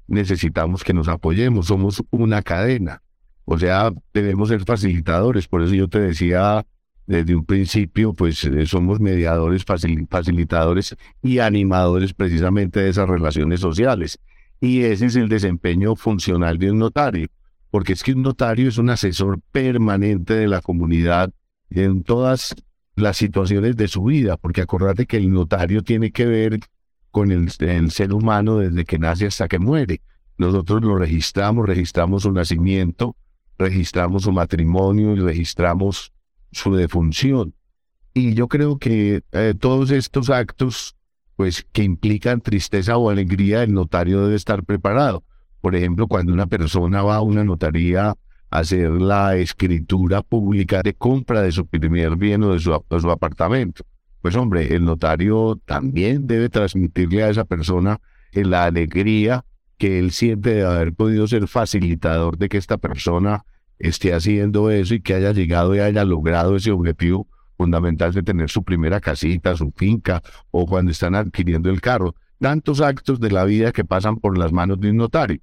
necesitamos 0.06 0.84
que 0.84 0.92
nos 0.92 1.08
apoyemos, 1.08 1.66
somos 1.66 2.02
una 2.10 2.42
cadena, 2.42 3.02
o 3.44 3.58
sea, 3.58 3.92
debemos 4.12 4.48
ser 4.48 4.64
facilitadores, 4.64 5.46
por 5.46 5.62
eso 5.62 5.74
yo 5.74 5.88
te 5.88 6.00
decía 6.00 6.66
desde 7.06 7.36
un 7.36 7.44
principio, 7.44 8.12
pues 8.12 8.42
eh, 8.44 8.66
somos 8.66 8.98
mediadores, 8.98 9.64
facilitadores 9.64 10.96
y 11.22 11.38
animadores 11.38 12.12
precisamente 12.12 12.80
de 12.80 12.90
esas 12.90 13.08
relaciones 13.08 13.60
sociales. 13.60 14.18
Y 14.60 14.80
ese 14.80 15.06
es 15.06 15.16
el 15.16 15.28
desempeño 15.28 15.94
funcional 15.94 16.58
de 16.58 16.72
un 16.72 16.78
notario, 16.78 17.28
porque 17.70 17.92
es 17.92 18.02
que 18.02 18.12
un 18.12 18.22
notario 18.22 18.68
es 18.68 18.78
un 18.78 18.90
asesor 18.90 19.40
permanente 19.52 20.34
de 20.34 20.48
la 20.48 20.60
comunidad 20.60 21.30
en 21.70 22.02
todas 22.02 22.56
las 22.96 23.16
situaciones 23.16 23.76
de 23.76 23.86
su 23.86 24.02
vida, 24.02 24.36
porque 24.36 24.62
acordate 24.62 25.06
que 25.06 25.18
el 25.18 25.30
notario 25.30 25.82
tiene 25.82 26.10
que 26.10 26.26
ver 26.26 26.58
con 27.16 27.32
el, 27.32 27.50
ser 27.92 28.12
humano 28.12 28.58
desde 28.58 28.84
que 28.84 28.98
nace 28.98 29.26
hasta 29.26 29.48
que 29.48 29.58
muere. 29.58 30.02
Nosotros 30.36 30.82
lo 30.82 30.98
registramos, 30.98 31.66
registramos 31.66 32.24
su 32.24 32.30
nacimiento, 32.30 33.16
registramos 33.56 34.24
su 34.24 34.32
matrimonio 34.32 35.16
y 35.16 35.20
registramos 35.20 36.12
su 36.52 36.74
defunción. 36.74 37.54
Y 38.12 38.34
yo 38.34 38.48
creo 38.48 38.76
que 38.76 39.22
eh, 39.32 39.54
todos 39.58 39.92
estos 39.92 40.28
actos, 40.28 40.94
pues 41.36 41.66
que 41.72 41.84
implican 41.84 42.42
tristeza 42.42 42.98
o 42.98 43.08
alegría, 43.08 43.62
el 43.62 43.72
notario 43.72 44.20
debe 44.24 44.36
estar 44.36 44.62
preparado. 44.62 45.24
Por 45.62 45.74
ejemplo, 45.74 46.08
cuando 46.08 46.34
una 46.34 46.46
persona 46.46 47.02
va 47.02 47.16
a 47.16 47.22
una 47.22 47.44
notaría 47.44 48.10
a 48.10 48.16
hacer 48.50 48.90
la 48.90 49.36
escritura 49.36 50.20
pública 50.20 50.82
de 50.82 50.92
compra 50.92 51.40
de 51.40 51.52
su 51.52 51.66
primer 51.66 52.16
bien 52.16 52.42
o 52.42 52.52
de 52.52 52.60
su 52.60 53.10
apartamento 53.10 53.86
pues 54.26 54.34
hombre, 54.34 54.74
el 54.74 54.84
notario 54.84 55.60
también 55.66 56.26
debe 56.26 56.48
transmitirle 56.48 57.22
a 57.22 57.30
esa 57.30 57.44
persona 57.44 58.00
la 58.32 58.64
alegría 58.64 59.44
que 59.78 60.00
él 60.00 60.10
siente 60.10 60.52
de 60.52 60.64
haber 60.64 60.92
podido 60.94 61.28
ser 61.28 61.46
facilitador 61.46 62.36
de 62.36 62.48
que 62.48 62.58
esta 62.58 62.76
persona 62.76 63.44
esté 63.78 64.14
haciendo 64.14 64.68
eso 64.72 64.96
y 64.96 65.00
que 65.00 65.14
haya 65.14 65.30
llegado 65.30 65.76
y 65.76 65.78
haya 65.78 66.04
logrado 66.04 66.56
ese 66.56 66.72
objetivo 66.72 67.28
fundamental 67.56 68.12
de 68.12 68.24
tener 68.24 68.50
su 68.50 68.64
primera 68.64 68.98
casita, 68.98 69.54
su 69.54 69.70
finca 69.70 70.20
o 70.50 70.66
cuando 70.66 70.90
están 70.90 71.14
adquiriendo 71.14 71.70
el 71.70 71.80
carro. 71.80 72.16
Tantos 72.40 72.80
actos 72.80 73.20
de 73.20 73.30
la 73.30 73.44
vida 73.44 73.70
que 73.70 73.84
pasan 73.84 74.16
por 74.16 74.36
las 74.36 74.50
manos 74.50 74.80
de 74.80 74.90
un 74.90 74.96
notario, 74.96 75.38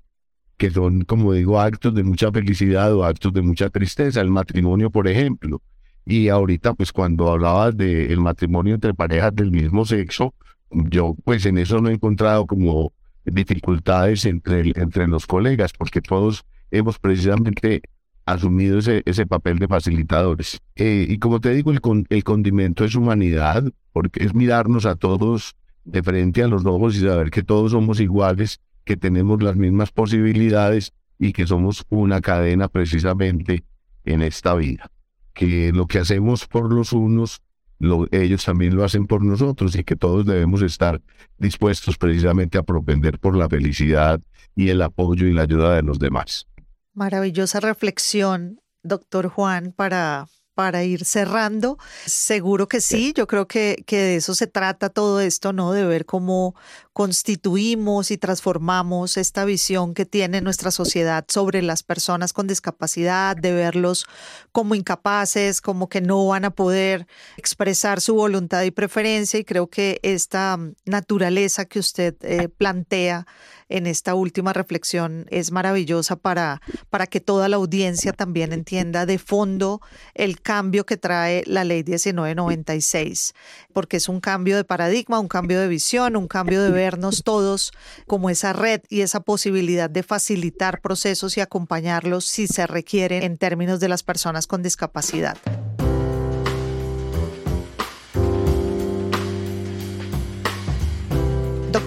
que 0.57 0.71
son, 0.71 1.05
como 1.05 1.31
digo, 1.31 1.61
actos 1.61 1.95
de 1.95 2.03
mucha 2.03 2.33
felicidad 2.33 2.93
o 2.93 3.05
actos 3.05 3.31
de 3.31 3.43
mucha 3.43 3.69
tristeza. 3.69 4.19
El 4.19 4.29
matrimonio, 4.29 4.91
por 4.91 5.07
ejemplo, 5.07 5.61
y 6.05 6.29
ahorita, 6.29 6.73
pues 6.73 6.91
cuando 6.91 7.31
hablabas 7.31 7.77
del 7.77 8.19
matrimonio 8.19 8.75
entre 8.75 8.93
parejas 8.93 9.35
del 9.35 9.51
mismo 9.51 9.85
sexo, 9.85 10.33
yo 10.69 11.15
pues 11.23 11.45
en 11.45 11.57
eso 11.57 11.79
no 11.79 11.89
he 11.89 11.93
encontrado 11.93 12.45
como 12.45 12.93
dificultades 13.25 14.25
entre, 14.25 14.73
entre 14.75 15.07
los 15.07 15.25
colegas, 15.25 15.71
porque 15.73 16.01
todos 16.01 16.45
hemos 16.71 16.99
precisamente 16.99 17.81
asumido 18.25 18.79
ese, 18.79 19.01
ese 19.05 19.25
papel 19.25 19.59
de 19.59 19.67
facilitadores. 19.67 20.59
Eh, 20.75 21.05
y 21.09 21.19
como 21.19 21.39
te 21.39 21.51
digo, 21.51 21.71
el, 21.71 21.79
el 22.09 22.23
condimento 22.23 22.83
es 22.83 22.95
humanidad, 22.95 23.63
porque 23.93 24.23
es 24.25 24.33
mirarnos 24.33 24.85
a 24.85 24.95
todos 24.95 25.55
de 25.85 26.03
frente 26.03 26.43
a 26.43 26.47
los 26.47 26.65
ojos 26.65 26.95
y 26.95 27.01
saber 27.01 27.29
que 27.29 27.43
todos 27.43 27.71
somos 27.71 27.99
iguales, 27.99 28.59
que 28.83 28.97
tenemos 28.97 29.41
las 29.41 29.55
mismas 29.55 29.91
posibilidades 29.91 30.93
y 31.17 31.31
que 31.31 31.47
somos 31.47 31.85
una 31.89 32.19
cadena 32.19 32.67
precisamente 32.67 33.63
en 34.05 34.21
esta 34.21 34.55
vida 34.55 34.92
que 35.33 35.71
lo 35.73 35.87
que 35.87 35.99
hacemos 35.99 36.47
por 36.47 36.71
los 36.71 36.93
unos, 36.93 37.41
ellos 38.11 38.45
también 38.45 38.75
lo 38.75 38.83
hacen 38.83 39.07
por 39.07 39.23
nosotros 39.23 39.75
y 39.75 39.83
que 39.83 39.95
todos 39.95 40.25
debemos 40.25 40.61
estar 40.61 41.01
dispuestos 41.37 41.97
precisamente 41.97 42.57
a 42.57 42.63
propender 42.63 43.19
por 43.19 43.35
la 43.35 43.49
felicidad 43.49 44.21
y 44.55 44.69
el 44.69 44.81
apoyo 44.81 45.27
y 45.27 45.33
la 45.33 45.43
ayuda 45.43 45.75
de 45.75 45.81
los 45.81 45.99
demás. 45.99 46.47
Maravillosa 46.93 47.59
reflexión, 47.59 48.61
doctor 48.83 49.27
Juan, 49.27 49.73
para 49.75 50.27
para 50.55 50.83
ir 50.83 51.05
cerrando. 51.05 51.77
Seguro 52.05 52.67
que 52.67 52.81
sí, 52.81 53.13
yo 53.15 53.27
creo 53.27 53.47
que, 53.47 53.83
que, 53.87 53.97
de 53.97 54.15
eso 54.17 54.35
se 54.35 54.47
trata 54.47 54.89
todo 54.89 55.19
esto, 55.19 55.53
¿no? 55.53 55.71
De 55.71 55.85
ver 55.85 56.05
cómo 56.05 56.55
constituimos 56.93 58.11
y 58.11 58.17
transformamos 58.17 59.17
esta 59.17 59.45
visión 59.45 59.93
que 59.95 60.05
tiene 60.05 60.41
nuestra 60.41 60.69
sociedad 60.69 61.25
sobre 61.27 61.63
las 61.63 61.81
personas 61.81 62.33
con 62.33 62.45
discapacidad, 62.45 63.35
de 63.35 63.51
verlos 63.51 64.05
como 64.51 64.75
incapaces, 64.75 65.59
como 65.59 65.89
que 65.89 66.01
no 66.01 66.27
van 66.27 66.45
a 66.45 66.51
poder 66.51 67.07
expresar 67.37 67.99
su 67.99 68.13
voluntad 68.13 68.61
y 68.63 68.71
preferencia. 68.71 69.39
Y 69.39 69.43
creo 69.43 69.67
que 69.67 69.99
esta 70.03 70.59
naturaleza 70.85 71.65
que 71.65 71.79
usted 71.79 72.15
eh, 72.21 72.47
plantea 72.47 73.25
en 73.69 73.87
esta 73.87 74.13
última 74.13 74.53
reflexión 74.53 75.25
es 75.31 75.51
maravillosa 75.51 76.15
para, 76.15 76.61
para 76.91 77.07
que 77.07 77.19
toda 77.19 77.49
la 77.49 77.55
audiencia 77.55 78.13
también 78.13 78.53
entienda 78.53 79.07
de 79.07 79.17
fondo 79.17 79.81
el 80.13 80.41
cambio 80.43 80.85
que 80.85 80.97
trae 80.97 81.43
la 81.47 81.63
ley 81.63 81.83
1996, 81.83 83.33
porque 83.73 83.97
es 83.97 84.09
un 84.09 84.19
cambio 84.19 84.57
de 84.57 84.63
paradigma, 84.63 85.19
un 85.19 85.27
cambio 85.27 85.59
de 85.59 85.67
visión, 85.67 86.15
un 86.15 86.27
cambio 86.27 86.61
de 86.61 86.69
vernos 86.69 87.23
todos 87.23 87.71
como 88.05 88.29
esa 88.29 88.53
red 88.53 88.81
y 88.89 89.01
esa 89.01 89.21
posibilidad 89.21 89.89
de 89.89 90.03
facilitar 90.03 90.81
procesos 90.81 91.37
y 91.37 91.41
acompañarlos 91.41 92.25
si 92.25 92.47
se 92.47 92.67
requiere 92.67 93.25
en 93.25 93.37
términos 93.37 93.79
de 93.79 93.89
las 93.89 94.03
personas 94.03 94.45
con 94.45 94.61
discapacidad. 94.61 95.37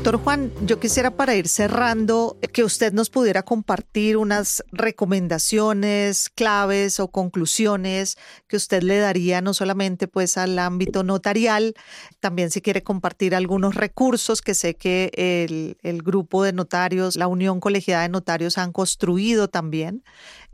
Doctor 0.07 0.23
Juan, 0.23 0.53
yo 0.64 0.79
quisiera 0.79 1.11
para 1.11 1.35
ir 1.35 1.49
cerrando 1.49 2.38
que 2.53 2.62
usted 2.62 2.92
nos 2.92 3.11
pudiera 3.11 3.42
compartir 3.42 4.16
unas 4.19 4.62
recomendaciones, 4.71 6.31
claves 6.31 7.01
o 7.01 7.09
conclusiones 7.09 8.16
que 8.47 8.57
usted 8.57 8.85
le 8.85 8.99
daría 8.99 9.40
no 9.40 9.53
solamente 9.53 10.07
pues 10.07 10.38
al 10.38 10.61
ámbito 10.61 11.03
notarial, 11.03 11.75
también 12.21 12.51
si 12.53 12.61
quiere 12.61 12.85
compartir 12.85 13.35
algunos 13.35 13.75
recursos 13.75 14.42
que 14.42 14.55
sé 14.55 14.77
que 14.77 15.11
el, 15.16 15.77
el 15.83 16.03
grupo 16.05 16.45
de 16.45 16.53
notarios, 16.53 17.16
la 17.16 17.27
Unión 17.27 17.59
Colegiada 17.59 18.03
de 18.03 18.09
Notarios 18.09 18.59
han 18.59 18.71
construido 18.71 19.49
también 19.49 20.05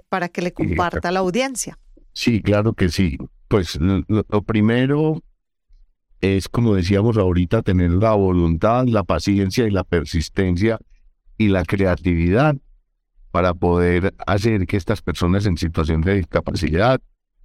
para 0.08 0.30
que 0.30 0.40
le 0.40 0.54
comparta 0.54 1.10
a 1.10 1.12
la 1.12 1.20
audiencia. 1.20 1.78
Sí, 2.14 2.40
claro 2.40 2.72
que 2.72 2.88
sí. 2.88 3.18
Pues 3.48 3.78
lo 3.78 4.42
primero 4.44 5.22
es, 6.22 6.48
como 6.48 6.74
decíamos 6.74 7.18
ahorita, 7.18 7.62
tener 7.62 7.90
la 7.90 8.12
voluntad, 8.12 8.86
la 8.86 9.02
paciencia 9.02 9.66
y 9.66 9.70
la 9.70 9.84
persistencia 9.84 10.78
y 11.36 11.48
la 11.48 11.64
creatividad 11.64 12.56
para 13.32 13.54
poder 13.54 14.14
hacer 14.26 14.66
que 14.66 14.76
estas 14.76 15.02
personas 15.02 15.46
en 15.46 15.56
situación 15.58 16.00
de 16.00 16.14
discapacidad 16.14 17.00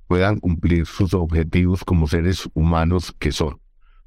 puedan 0.06 0.40
cumplir 0.40 0.86
sus 0.86 1.14
objetivos 1.16 1.84
como 1.84 2.08
seres 2.08 2.48
humanos 2.54 3.14
que 3.18 3.32
son. 3.32 3.60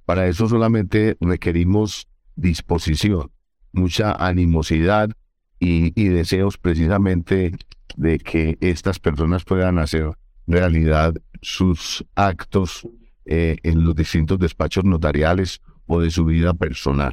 Para 0.05 0.29
eso 0.29 0.49
solamente 0.49 1.17
requerimos 1.21 2.07
disposición, 2.37 3.33
mucha 3.73 4.13
animosidad 4.13 5.11
y, 5.59 6.01
y 6.01 6.09
deseos 6.09 6.59
precisamente 6.59 7.53
de 7.97 8.19
que 8.19 8.57
estas 8.61 9.01
personas 9.01 9.45
puedan 9.45 9.79
hacer 9.79 10.13
realidad 10.47 11.15
sus 11.43 12.05
actos 12.15 12.87
eh, 13.33 13.59
en 13.63 13.85
los 13.85 13.95
distintos 13.95 14.41
despachos 14.41 14.85
notariales 14.85 15.61
o 15.87 16.01
de 16.01 16.11
su 16.11 16.25
vida 16.25 16.53
personal. 16.53 17.13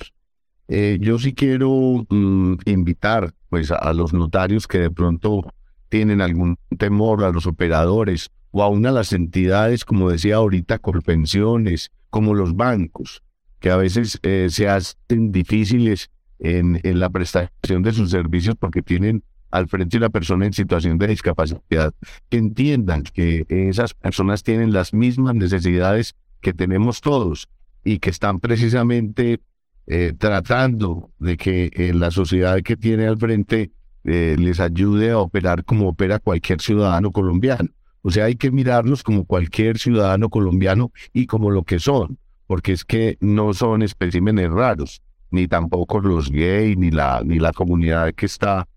Eh, 0.68 0.98
yo 1.00 1.20
sí 1.20 1.36
quiero 1.36 2.08
mm, 2.10 2.56
invitar 2.66 3.36
pues, 3.50 3.70
a, 3.70 3.94
los 3.94 4.14
notarios 4.14 4.68
que 4.68 4.80
de 4.80 4.90
pronto 4.90 5.44
tienen 5.90 6.22
algún 6.22 6.58
temor, 6.80 7.24
a 7.24 7.30
los 7.30 7.46
operadores 7.46 8.32
o 8.50 8.64
aún 8.64 8.88
a 8.88 8.92
las 8.92 9.14
entidades, 9.14 9.86
como 9.86 10.10
decía 10.10 10.38
ahorita, 10.38 10.80
con 10.80 11.04
pensiones, 11.04 11.92
como 12.10 12.34
los 12.34 12.56
bancos, 12.56 13.22
que 13.60 13.70
a 13.70 13.78
veces 13.78 14.18
eh, 14.24 14.48
se 14.50 14.68
hacen 14.68 15.32
difíciles 15.32 16.10
en 16.40 17.00
la 17.00 17.12
prestación 17.12 17.84
de 17.84 17.94
sus 17.94 18.10
servicios 18.10 18.56
porque 18.60 18.82
tienen 18.82 19.24
al 19.58 19.68
frente 19.68 19.98
de 19.98 20.06
una 20.06 20.10
persona 20.10 20.46
en 20.46 20.54
situación 20.54 20.98
de 20.98 21.08
discapacidad, 21.08 21.94
que 22.30 22.38
entiendan 22.38 23.04
que 23.04 23.46
esas 23.50 23.94
personas 23.94 24.44
tienen 24.44 24.74
las 24.74 24.94
mismas 24.94 25.36
necesidades 25.36 26.16
que 26.42 26.54
tenemos 26.54 27.02
todos 27.02 27.50
y 27.84 28.00
que 28.00 28.10
están 28.10 28.40
precisamente 28.40 29.42
eh, 29.88 30.14
tratando 30.18 31.12
de 31.20 31.38
que 31.38 31.72
eh, 31.74 31.94
la 31.94 32.12
sociedad 32.12 32.62
que 32.62 32.76
tiene 32.76 33.08
al 33.08 33.18
frente 33.18 33.72
eh, 34.04 34.36
les 34.38 34.60
ayude 34.60 35.12
a 35.12 35.20
operar 35.20 35.64
como 35.64 35.90
opera 35.90 36.20
cualquier 36.20 36.62
ciudadano 36.62 37.12
colombiano. 37.12 37.70
O 38.02 38.12
sea, 38.12 38.26
hay 38.26 38.36
que 38.36 38.52
mirarlos 38.52 39.04
como 39.04 39.26
cualquier 39.26 39.78
ciudadano 39.78 40.30
colombiano 40.30 40.92
y 41.14 41.26
como 41.26 41.52
lo 41.52 41.64
que 41.64 41.80
son, 41.80 42.18
porque 42.46 42.72
es 42.74 42.86
que 42.86 43.18
no 43.20 43.54
son 43.54 43.82
especímenes 43.82 44.50
raros, 44.50 45.02
ni 45.32 45.48
tampoco 45.48 46.00
los 46.00 46.30
gays, 46.32 46.78
ni 46.78 46.92
la, 46.92 47.22
ni 47.26 47.40
la 47.40 47.52
comunidad 47.52 48.14
que 48.14 48.26
está 48.26 48.68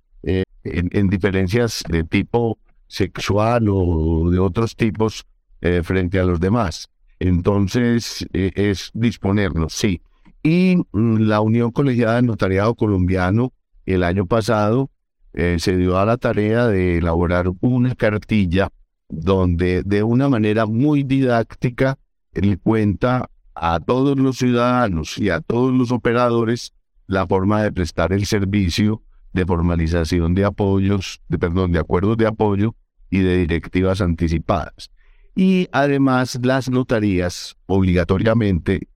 en, 0.65 1.09
diferencias 1.09 1.83
de 1.89 2.05
tipo 2.05 2.59
sexual 2.87 3.69
o 3.69 4.31
de 4.31 4.39
otros 4.39 4.77
tipos 4.77 5.27
eh, 5.61 5.83
frente 5.85 6.19
a 6.19 6.25
los 6.25 6.41
demás. 6.41 6.89
Entonces, 7.19 8.27
eh, 8.33 8.53
es 8.55 8.91
disponernos, 8.95 9.75
sí. 9.75 10.01
Y 10.43 10.77
mm, 10.93 11.19
la 11.21 11.41
Unión 11.41 11.71
Colegiada 11.71 12.17
de 12.17 12.23
Notariado 12.23 12.75
Colombiano 12.75 13.53
el 13.87 14.05
año 14.05 14.27
pasado 14.27 14.91
eh, 15.33 15.57
se 15.59 15.77
dio 15.77 15.99
a 15.99 16.05
la 16.05 16.17
tarea 16.17 16.67
de 16.67 16.99
elaborar 16.99 17.51
una 17.61 17.95
cartilla 17.95 18.71
donde 19.09 19.83
de 19.83 20.03
una 20.03 20.29
manera 20.29 20.67
muy 20.67 21.03
didáctica 21.03 21.99
le 22.33 22.57
cuenta 22.57 23.29
a 23.55 23.81
todos 23.81 24.19
los 24.19 24.39
ciudadanos 24.39 25.19
y 25.19 25.31
a 25.31 25.41
todos 25.41 25.73
los 25.73 25.93
operadores 25.93 26.73
la 27.07 27.27
forma 27.27 27.63
de 27.63 27.73
prestar 27.73 28.13
el 28.13 28.25
servicio 28.27 29.03
de 29.33 29.47
formalización 29.47 30.35
de 30.35 30.45
apoyos, 30.45 31.21
de, 31.29 31.39
perdón, 31.39 31.73
de 31.73 31.79
acuerdos 31.79 32.17
de 32.17 32.27
apoyo 32.27 32.75
y 33.11 33.21
de 33.21 33.39
directivas 33.39 34.01
anticipadas. 34.01 34.91
Y 35.35 35.69
además 35.73 36.39
las 36.43 36.69
notarías 36.69 37.57
obligatoriamente, 37.67 38.89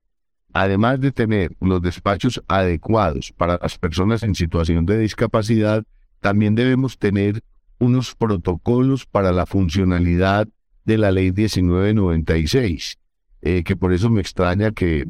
además 0.53 0.99
de 0.99 1.11
tener 1.11 1.55
los 1.59 1.81
despachos 1.81 2.41
adecuados 2.47 3.33
para 3.33 3.57
las 3.61 3.77
personas 3.77 4.23
en 4.23 4.35
situación 4.35 4.85
de 4.85 4.99
discapacidad, 4.99 5.83
también 6.19 6.55
debemos 6.55 6.97
tener 6.97 7.43
unos 7.79 8.15
protocolos 8.15 9.05
para 9.05 9.31
la 9.31 9.45
funcionalidad 9.45 10.47
de 10.85 10.97
la 10.97 11.11
ley 11.11 11.31
1996, 11.31 12.97
eh, 13.41 13.63
que 13.63 13.75
por 13.75 13.93
eso 13.93 14.09
me 14.09 14.21
extraña 14.21 14.71
que, 14.71 15.05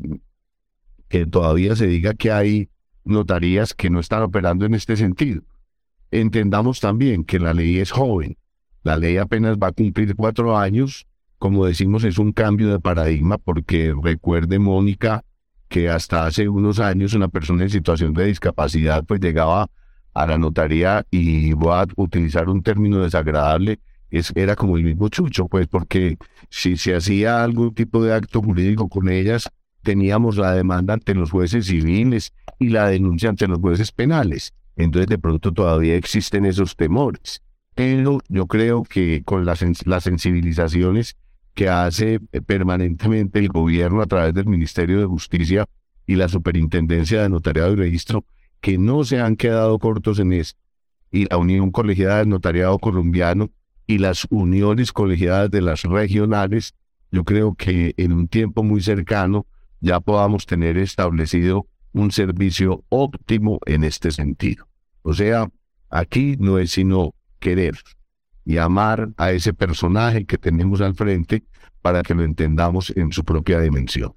que 1.10 1.26
todavía 1.26 1.76
se 1.76 1.88
diga 1.88 2.14
que 2.14 2.32
hay 2.32 2.70
notarías 3.06 3.74
que 3.74 3.90
no 3.90 4.00
están 4.00 4.24
operando 4.24 4.66
en 4.66 4.74
este 4.74 4.98
sentido. 4.98 5.42
Entendamos 6.12 6.80
también 6.80 7.24
que 7.24 7.40
la 7.40 7.54
ley 7.54 7.80
es 7.80 7.92
joven. 7.92 8.38
La 8.84 8.98
ley 8.98 9.18
apenas 9.18 9.58
va 9.58 9.68
a 9.68 9.72
cumplir 9.72 10.16
cuatro 10.16 10.58
años. 10.58 11.08
Como 11.38 11.66
decimos, 11.66 12.04
es 12.04 12.18
un 12.18 12.32
cambio 12.32 12.70
de 12.70 12.80
paradigma 12.80 13.38
porque 13.38 13.94
recuerde, 14.02 14.60
Mónica, 14.60 15.24
que 15.68 15.90
hasta 15.90 16.26
hace 16.26 16.48
unos 16.48 16.80
años 16.80 17.14
una 17.14 17.28
persona 17.28 17.64
en 17.64 17.70
situación 17.70 18.14
de 18.14 18.26
discapacidad 18.26 19.04
pues 19.04 19.20
llegaba 19.20 19.70
a 20.14 20.26
la 20.26 20.38
notaría 20.38 21.06
y 21.12 21.54
voy 21.54 21.74
a 21.74 21.86
utilizar 21.98 22.50
un 22.50 22.64
término 22.64 23.00
desagradable, 23.00 23.80
es, 24.10 24.32
era 24.36 24.56
como 24.56 24.78
el 24.78 24.84
mismo 24.84 25.10
chucho, 25.10 25.48
pues 25.48 25.68
porque 25.68 26.18
si 26.50 26.78
se 26.78 26.96
hacía 26.96 27.44
algún 27.44 27.74
tipo 27.74 28.02
de 28.02 28.14
acto 28.14 28.42
jurídico 28.42 28.88
con 28.88 29.10
ellas, 29.10 29.52
teníamos 29.86 30.36
la 30.36 30.52
demanda 30.52 30.96
ante 30.96 31.16
los 31.16 31.32
jueces 31.32 31.68
civiles 31.68 32.34
y 32.60 32.70
la 32.70 32.90
denuncia 32.90 33.30
ante 33.30 33.48
los 33.48 33.60
jueces 33.60 33.94
penales. 33.94 34.54
Entonces 34.76 35.08
de 35.08 35.18
pronto 35.18 35.54
todavía 35.54 35.96
existen 35.96 36.46
esos 36.46 36.76
temores. 36.76 37.42
Pero 37.76 38.20
yo 38.28 38.48
creo 38.48 38.84
que 38.84 39.22
con 39.24 39.46
las, 39.46 39.60
sensibilizaciones 39.60 41.16
que 41.54 41.70
hace 41.70 42.20
eh, 42.32 42.42
permanentemente 42.42 43.40
el 43.40 43.50
gobierno 43.50 44.02
a 44.02 44.06
través 44.06 44.34
del 44.34 44.48
Ministerio 44.48 45.00
de 45.00 45.06
Justicia 45.06 45.68
y 46.08 46.16
la 46.16 46.28
Superintendencia 46.28 47.22
de 47.22 47.30
Notariado 47.30 47.74
y 47.74 47.76
Registro, 47.76 48.26
que 48.62 48.78
no 48.78 49.04
se 49.04 49.20
han 49.22 49.36
quedado 49.36 49.78
cortos 49.80 50.20
en 50.20 50.34
esto, 50.34 50.60
y 51.12 51.26
la 51.30 51.38
Unión 51.38 51.72
Colegiada 51.72 52.18
del 52.18 52.30
Notariado 52.30 52.80
Colombiano 52.80 53.50
y 53.88 54.00
las 54.00 54.28
uniones 54.30 54.92
colegiadas 54.92 55.52
de 55.52 55.62
las 55.62 55.84
regionales, 55.84 56.74
yo 57.12 57.24
creo 57.24 57.56
que 57.56 57.94
en 57.98 58.12
un 58.12 58.28
tiempo 58.28 58.64
muy 58.64 58.82
cercano 58.82 59.46
ya 59.86 60.00
podamos 60.00 60.48
tener 60.48 60.80
establecido 60.80 61.68
un 61.94 62.12
servicio 62.12 62.84
óptimo 62.90 63.60
en 63.68 63.84
este 63.84 64.12
sentido. 64.12 64.68
O 65.04 65.14
sea, 65.14 65.48
aquí 65.92 66.36
no 66.40 66.58
es 66.58 66.72
sino 66.72 67.14
querer 67.40 67.78
y 68.44 68.58
amar 68.58 69.10
a 69.18 69.32
ese 69.32 69.54
personaje 69.54 70.26
que 70.26 70.40
tenemos 70.40 70.82
al 70.82 70.96
frente 70.96 71.44
para 71.84 72.02
que 72.02 72.16
lo 72.16 72.24
entendamos 72.24 72.92
en 72.96 73.12
su 73.12 73.24
propia 73.24 73.60
dimensión. 73.60 74.16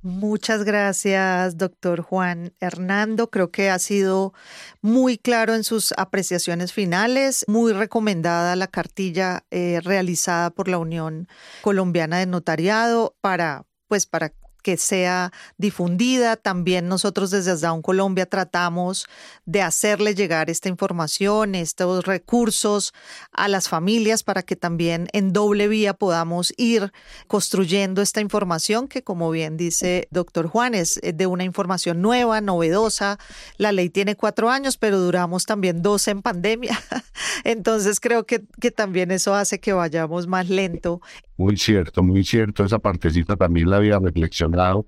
Muchas 0.00 0.64
gracias, 0.64 1.58
doctor 1.58 2.00
Juan 2.00 2.54
Hernando. 2.58 3.28
Creo 3.28 3.50
que 3.50 3.68
ha 3.68 3.78
sido 3.78 4.32
muy 4.80 5.18
claro 5.18 5.54
en 5.54 5.64
sus 5.64 5.92
apreciaciones 5.98 6.72
finales, 6.72 7.44
muy 7.46 7.74
recomendada 7.74 8.56
la 8.56 8.68
cartilla 8.68 9.44
eh, 9.50 9.80
realizada 9.84 10.48
por 10.48 10.68
la 10.68 10.78
Unión 10.78 11.28
Colombiana 11.60 12.16
de 12.16 12.24
Notariado 12.24 13.14
para, 13.20 13.66
pues, 13.88 14.06
para 14.06 14.32
que 14.60 14.76
sea 14.76 15.32
difundida. 15.58 16.36
También 16.36 16.88
nosotros 16.88 17.30
desde 17.30 17.52
Asdown 17.52 17.82
Colombia 17.82 18.26
tratamos 18.26 19.06
de 19.44 19.62
hacerle 19.62 20.14
llegar 20.14 20.50
esta 20.50 20.68
información, 20.68 21.54
estos 21.54 22.04
recursos 22.04 22.92
a 23.32 23.48
las 23.48 23.68
familias 23.68 24.22
para 24.22 24.42
que 24.42 24.56
también 24.56 25.08
en 25.12 25.32
doble 25.32 25.68
vía 25.68 25.94
podamos 25.94 26.52
ir 26.56 26.92
construyendo 27.26 28.02
esta 28.02 28.20
información 28.20 28.88
que, 28.88 29.02
como 29.02 29.30
bien 29.30 29.56
dice 29.56 30.08
doctor 30.10 30.46
Juan, 30.46 30.74
es 30.74 31.00
de 31.02 31.26
una 31.26 31.44
información 31.44 32.00
nueva, 32.00 32.40
novedosa. 32.40 33.18
La 33.56 33.72
ley 33.72 33.90
tiene 33.90 34.16
cuatro 34.16 34.50
años, 34.50 34.76
pero 34.76 34.98
duramos 34.98 35.46
también 35.46 35.82
dos 35.82 36.08
en 36.08 36.22
pandemia. 36.22 36.78
Entonces 37.44 38.00
creo 38.00 38.24
que, 38.24 38.44
que 38.60 38.70
también 38.70 39.10
eso 39.10 39.34
hace 39.34 39.60
que 39.60 39.72
vayamos 39.72 40.26
más 40.26 40.48
lento 40.48 41.00
Muy 41.40 41.56
cierto, 41.56 42.02
muy 42.02 42.22
cierto. 42.22 42.66
Esa 42.66 42.78
partecita 42.80 43.34
también 43.34 43.70
la 43.70 43.78
había 43.78 43.98
reflexionado, 43.98 44.84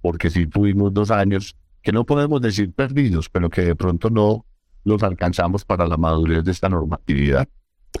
porque 0.00 0.30
sí 0.30 0.46
tuvimos 0.46 0.94
dos 0.94 1.10
años 1.10 1.56
que 1.82 1.90
no 1.90 2.06
podemos 2.06 2.40
decir 2.40 2.72
perdidos, 2.72 3.28
pero 3.28 3.50
que 3.50 3.62
de 3.62 3.74
pronto 3.74 4.08
no 4.08 4.46
los 4.84 5.02
alcanzamos 5.02 5.64
para 5.64 5.88
la 5.88 5.96
madurez 5.96 6.44
de 6.44 6.52
esta 6.52 6.68
normatividad. 6.68 7.48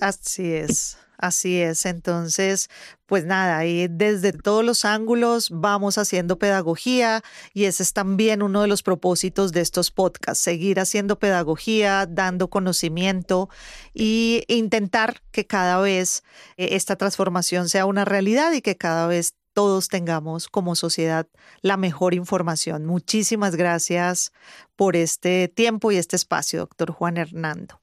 Así 0.00 0.52
es. 0.52 0.98
Así 1.20 1.60
es, 1.60 1.84
entonces, 1.84 2.70
pues 3.06 3.24
nada, 3.24 3.66
y 3.66 3.88
desde 3.88 4.32
todos 4.32 4.64
los 4.64 4.84
ángulos 4.84 5.50
vamos 5.50 5.98
haciendo 5.98 6.38
pedagogía 6.38 7.22
y 7.52 7.64
ese 7.64 7.82
es 7.82 7.92
también 7.92 8.40
uno 8.40 8.62
de 8.62 8.68
los 8.68 8.84
propósitos 8.84 9.50
de 9.50 9.60
estos 9.60 9.90
podcasts, 9.90 10.44
seguir 10.44 10.78
haciendo 10.78 11.18
pedagogía, 11.18 12.06
dando 12.06 12.50
conocimiento 12.50 13.48
y 13.92 14.44
intentar 14.46 15.20
que 15.32 15.44
cada 15.44 15.80
vez 15.80 16.22
eh, 16.56 16.68
esta 16.76 16.94
transformación 16.94 17.68
sea 17.68 17.84
una 17.86 18.04
realidad 18.04 18.52
y 18.52 18.62
que 18.62 18.76
cada 18.76 19.08
vez 19.08 19.34
todos 19.54 19.88
tengamos 19.88 20.46
como 20.46 20.76
sociedad 20.76 21.26
la 21.62 21.76
mejor 21.76 22.14
información. 22.14 22.86
Muchísimas 22.86 23.56
gracias 23.56 24.30
por 24.76 24.94
este 24.94 25.48
tiempo 25.48 25.90
y 25.90 25.96
este 25.96 26.14
espacio, 26.14 26.60
doctor 26.60 26.92
Juan 26.92 27.16
Hernando. 27.16 27.80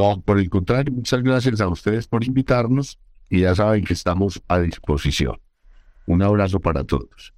No, 0.00 0.18
por 0.22 0.38
el 0.38 0.48
contrario, 0.48 0.94
muchas 0.94 1.22
gracias 1.22 1.60
a 1.60 1.68
ustedes 1.68 2.06
por 2.06 2.24
invitarnos 2.24 2.98
y 3.28 3.40
ya 3.40 3.54
saben 3.54 3.84
que 3.84 3.92
estamos 3.92 4.40
a 4.48 4.58
disposición. 4.58 5.38
Un 6.06 6.22
abrazo 6.22 6.58
para 6.58 6.84
todos. 6.84 7.34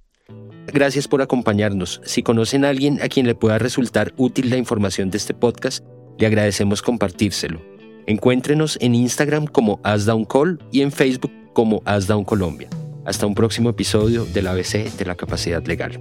Gracias 0.67 1.09
por 1.09 1.21
acompañarnos. 1.21 1.99
Si 2.05 2.23
conocen 2.23 2.63
a 2.63 2.69
alguien 2.69 3.01
a 3.01 3.09
quien 3.09 3.27
le 3.27 3.35
pueda 3.35 3.59
resultar 3.59 4.13
útil 4.15 4.49
la 4.49 4.55
información 4.55 5.09
de 5.09 5.17
este 5.17 5.33
podcast, 5.33 5.83
le 6.17 6.25
agradecemos 6.25 6.81
compartírselo. 6.81 7.61
Encuéntrenos 8.07 8.77
en 8.79 8.95
Instagram 8.95 9.45
como 9.45 9.81
AsDownCall 9.83 10.63
y 10.71 10.83
en 10.83 10.93
Facebook 10.93 11.33
como 11.51 11.81
AsDown 11.83 12.23
Colombia. 12.23 12.69
Hasta 13.03 13.27
un 13.27 13.35
próximo 13.35 13.71
episodio 13.71 14.23
del 14.23 14.47
ABC 14.47 14.89
de 14.97 15.03
la 15.03 15.15
capacidad 15.15 15.65
legal. 15.65 15.99